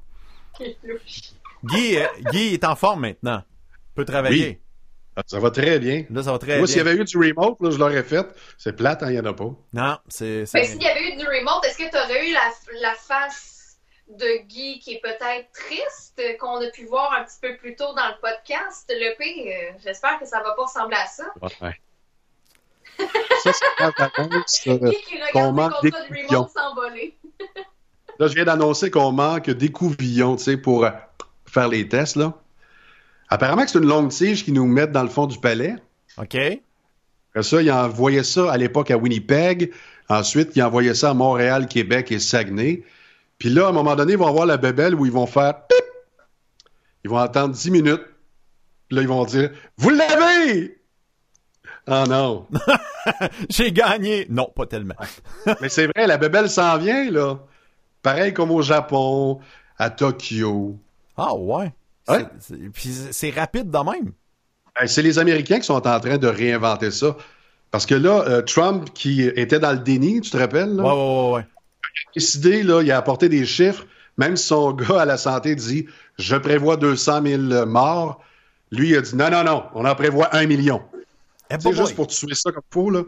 [1.64, 3.44] Guy, euh, Guy est en forme maintenant.
[3.96, 4.62] Peut travailler.
[5.16, 6.06] Ah, Ça va très bien.
[6.10, 8.26] Là, ça va très Moi, s'il y avait eu du remote, là, je l'aurais fait.
[8.58, 9.52] C'est plate, hein, il n'y en a pas.
[9.74, 10.46] Non, c'est.
[10.54, 13.78] Ben, s'il y avait eu du remote, est-ce que tu aurais eu la, la face
[14.08, 17.94] de Guy qui est peut-être triste, qu'on a pu voir un petit peu plus tôt
[17.94, 18.90] dans le podcast?
[18.90, 21.26] Le P, euh, j'espère que ça va pas ressembler à ça.
[21.62, 21.76] Ouais.
[23.44, 24.78] ça, c'est quand t'annonces, euh,
[25.34, 26.40] qu'on regarde manque ses contrats de d'écouvillons.
[26.44, 27.18] remote s'envoler.
[28.20, 30.86] Là, je viens d'annoncer qu'on manque d'écouvillons, tu sais, pour
[31.52, 32.34] faire les tests, là.
[33.30, 35.76] Apparemment que c'est une longue tige qu'ils nous mettent dans le fond du palais.
[36.18, 36.36] OK.
[36.36, 39.72] Après ça, ils envoyaient ça à l'époque à Winnipeg.
[40.10, 42.84] Ensuite, ils envoyaient ça à Montréal, Québec et Saguenay.
[43.38, 45.66] Puis là, à un moment donné, ils vont voir la bébelle où ils vont faire
[45.66, 45.86] pip!
[47.04, 48.06] Ils vont attendre 10 minutes.
[48.88, 50.78] Puis là, ils vont dire Vous l'avez!
[51.88, 52.48] Ah non.
[53.50, 54.28] J'ai gagné.
[54.30, 54.96] Non, pas tellement.
[55.62, 57.40] Mais c'est vrai, la bébelle s'en vient, là.
[58.04, 59.40] Pareil comme au Japon,
[59.78, 60.78] à Tokyo.
[61.24, 61.72] Ah ouais.
[62.74, 64.12] Puis c'est- rapide de même.
[64.80, 67.16] Ben, C'est les Américains qui sont en train de réinventer ça.
[67.70, 70.76] Parce que là, euh, Trump, qui était dans le déni, tu te rappelles?
[70.76, 70.84] Là?
[70.84, 71.46] Ouais, ouais, ouais, ouais.
[72.16, 73.86] décidé, là, il a apporté des chiffres.
[74.18, 75.86] Même si son gars à la santé dit
[76.18, 78.22] Je prévois 200 000 morts,
[78.72, 80.82] lui, il a dit Non, non, non, on en prévoit un million.
[81.50, 83.04] Eh, C'est juste pour tuer ça comme faut, là.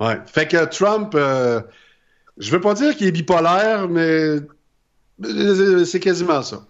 [0.00, 0.18] Ouais.
[0.26, 1.60] Fait que Trump, euh,
[2.38, 4.40] je veux pas dire qu'il est bipolaire, mais
[5.24, 6.64] euh, c'est quasiment ça.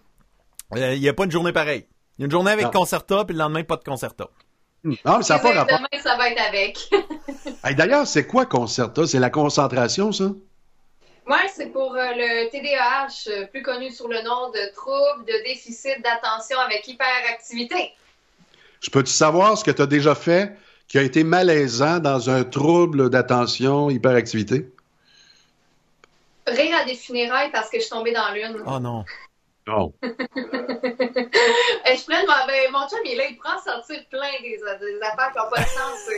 [0.77, 1.87] Euh, Il n'y a pas une journée pareille.
[2.19, 2.71] Il y a une journée avec Non.
[2.71, 4.29] Concerta, puis le lendemain, pas de Concerta.
[4.85, 5.79] Non, mais ça n'a pas rapport.
[5.79, 6.79] Demain, ça va être avec.
[7.65, 9.07] Hey, D'ailleurs, c'est quoi Concerta?
[9.07, 10.31] C'est la concentration, ça?
[11.27, 15.45] Moi, c'est pour euh, le TDAH, euh, plus connu sous le nom de trouble de
[15.45, 17.93] déficit d'attention avec hyperactivité.
[18.81, 20.57] Je peux-tu savoir ce que tu as déjà fait
[20.89, 24.71] qui a été malaisant dans un trouble d'attention, hyperactivité?
[26.47, 28.57] Rire à des funérailles parce que je suis tombée dans l'une.
[28.67, 29.05] Oh non.
[29.71, 29.93] Non.
[30.03, 34.59] Et je prends ma- ben, mon chum, il est là, il prend sortir plein des,
[34.59, 36.11] des affaires qui n'ont pas de sens.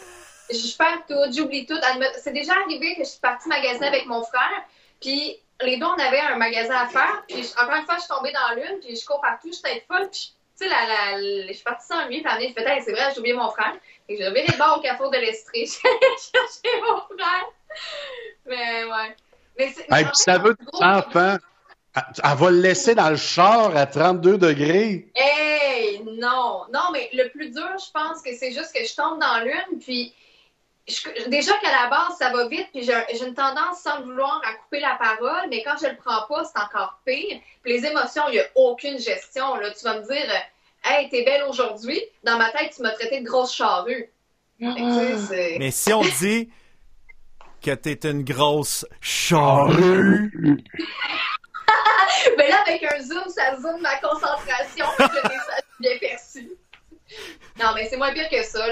[0.51, 1.79] Je perds tout, j'oublie tout.
[2.23, 4.65] C'est déjà arrivé que je suis partie magasiner avec mon frère,
[5.01, 8.09] puis les deux, on avait un magasin à faire, puis encore une fois, je suis
[8.09, 11.19] tombée dans l'une, puis je cours partout, je suis folle, puis tu sais, la, la,
[11.19, 13.35] la- je suis partie sans lui, puis à un moment donné, c'est vrai, j'ai oublié
[13.35, 13.75] mon frère.
[14.09, 15.19] Et j'ai reviré le bord au carrefour de
[15.67, 17.47] suis allée chercher mon frère.
[18.47, 19.17] Mais ouais.
[19.59, 21.37] Mais mais Hey, puis fait, ça veut des enfants.
[21.95, 25.11] Elle, elle va le laisser dans le char à 32 degrés.
[25.15, 29.21] Hey, non, non, mais le plus dur, je pense que c'est juste que je tombe
[29.21, 30.15] dans l'une, puis
[30.89, 34.05] je- déjà qu'à la base, ça va vite, puis j'ai j'ai une tendance, sans le
[34.05, 37.39] vouloir, à couper la parole, mais quand je le prends pas, c'est encore pire.
[37.63, 39.55] Puis les émotions, il n'y a aucune gestion.
[39.57, 39.71] Là.
[39.71, 42.01] Tu vas me dire, euh, hey, t'es belle aujourd'hui.
[42.25, 44.11] Dans ma tête, tu m'as traité de grosse charrue.
[44.61, 46.49] Que, Mais si on dit
[47.63, 50.33] que t'es une grosse charrue,
[52.39, 54.87] Mais là, avec un zoom, ça zoome ma concentration.
[54.99, 56.51] Message est bien perçu.
[57.61, 58.65] Non, mais c'est moins pire que ça.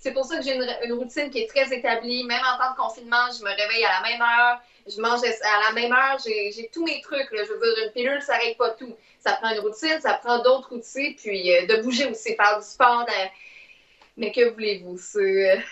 [0.00, 2.24] c'est pour ça que j'ai une, routine qui est très établie.
[2.24, 4.60] Même en temps de confinement, je me réveille à la même heure.
[4.86, 6.18] Je mange à la même heure.
[6.24, 7.28] J'ai, tous mes trucs.
[7.30, 8.96] Je veux dire, une pilule, ça règle pas tout.
[9.20, 11.16] Ça prend une routine, ça prend d'autres outils.
[11.20, 13.06] Puis euh, de bouger aussi, faire du sport.
[14.16, 14.96] Mais que voulez-vous?
[14.98, 15.62] C'est,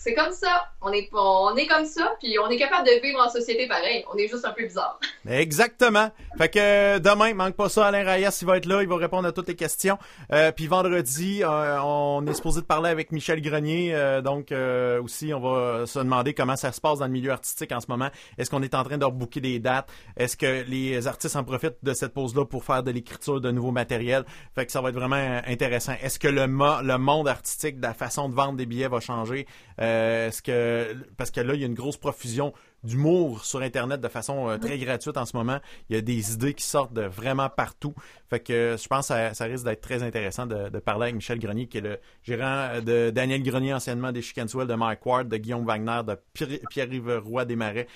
[0.00, 0.66] c'est comme ça.
[0.80, 2.14] On est, on est comme ça.
[2.20, 4.02] Puis on est capable de vivre en société pareil.
[4.10, 4.98] On est juste un peu bizarre.
[5.28, 6.10] Exactement.
[6.38, 8.96] Fait que euh, demain, manque pas ça, Alain Rayas, il va être là, il va
[8.96, 9.98] répondre à toutes les questions.
[10.32, 13.94] Euh, puis vendredi, euh, on est supposé de parler avec Michel Grenier,
[14.24, 14.54] donc
[15.02, 17.86] aussi on va se demander comment ça se passe dans le milieu artistique en ce
[17.88, 18.08] moment.
[18.38, 19.90] Est-ce qu'on est en train de rebooker des dates?
[20.16, 23.70] Est-ce que les artistes en profitent de cette pause-là pour faire de l'écriture de nouveaux
[23.70, 24.24] matériels?
[24.54, 25.92] Fait que ça va être vraiment intéressant.
[26.02, 29.46] Est-ce que le, le monde artistique, la façon de vendre des billets va changer?
[29.90, 34.00] Euh, Est-ce que parce que là il y a une grosse profusion d'humour sur Internet
[34.00, 35.58] de façon euh, très gratuite en ce moment.
[35.90, 37.92] Il y a des idées qui sortent de vraiment partout.
[38.30, 41.02] Fait que euh, je pense que ça, ça risque d'être très intéressant de, de parler
[41.04, 44.74] avec Michel Grenier, qui est le gérant euh, de Daniel Grenier, anciennement des Chickenswell, de
[44.74, 47.86] Mike Ward, de Guillaume Wagner, de Pierre- Pierre-Yves Roy des Marais,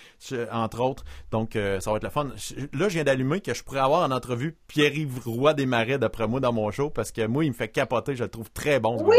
[0.53, 1.05] entre autres.
[1.30, 2.28] Donc, euh, ça va être le fun.
[2.74, 6.26] Là, je viens d'allumer que je pourrais avoir en entrevue Pierre-Yves Roy des Marais, d'après
[6.28, 8.16] moi, dans mon show, parce que moi, il me fait capoter.
[8.16, 8.99] Je le trouve très bon.
[9.03, 9.16] Oui!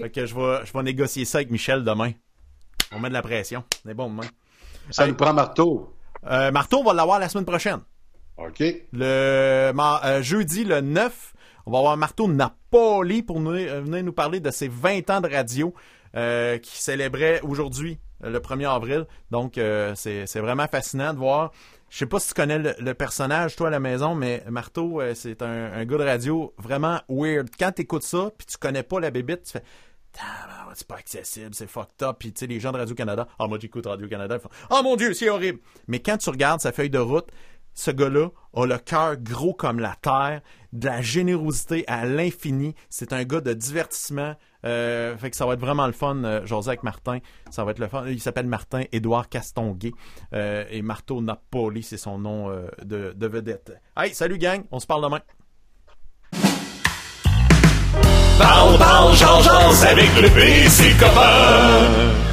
[0.00, 2.12] Fait que je vais, je vais négocier ça avec Michel demain.
[2.92, 3.64] On met de la pression.
[3.84, 4.28] C'est bon demain.
[4.90, 5.94] Ça nous prend marteau.
[6.26, 7.80] Euh, Marteau, on va l'avoir la semaine prochaine.
[8.36, 8.60] OK.
[8.92, 11.34] Le euh, jeudi, le 9,
[11.66, 15.20] on va avoir Marteau Napoli pour nous, euh, venir nous parler de ses 20 ans
[15.20, 15.74] de radio
[16.16, 19.06] euh, qui célébrait aujourd'hui, le 1er avril.
[19.30, 21.52] Donc, euh, c'est c'est vraiment fascinant de voir.
[21.92, 25.12] Je sais pas si tu connais le, personnage, toi, à la maison, mais Marteau, euh,
[25.14, 27.50] c'est un, gars de radio vraiment weird.
[27.58, 29.62] Quand tu écoutes ça, puis tu connais pas la bébite, tu fais...
[30.74, 32.16] C'est pas accessible, c'est fucked up.
[32.18, 34.96] Puis tu sais, les gens de Radio-Canada, ah, moi j'écoute Radio-Canada, ils font, oh mon
[34.96, 35.58] Dieu, c'est horrible.
[35.86, 37.28] Mais quand tu regardes sa feuille de route,
[37.74, 40.40] ce gars-là a le cœur gros comme la terre,
[40.72, 42.74] de la générosité à l'infini.
[42.88, 44.34] C'est un gars de divertissement.
[44.64, 47.18] Euh, fait que ça va être vraiment le fun, euh, José avec Martin.
[47.50, 48.04] Ça va être le fun.
[48.06, 49.92] Il s'appelle Martin Édouard Castonguay.
[50.34, 53.72] Euh, et Marteau Napoli, c'est son nom euh, de, de vedette.
[53.96, 55.20] Hey, salut gang, on se parle demain.
[58.38, 62.31] Parle, parle, change avec le PC copain.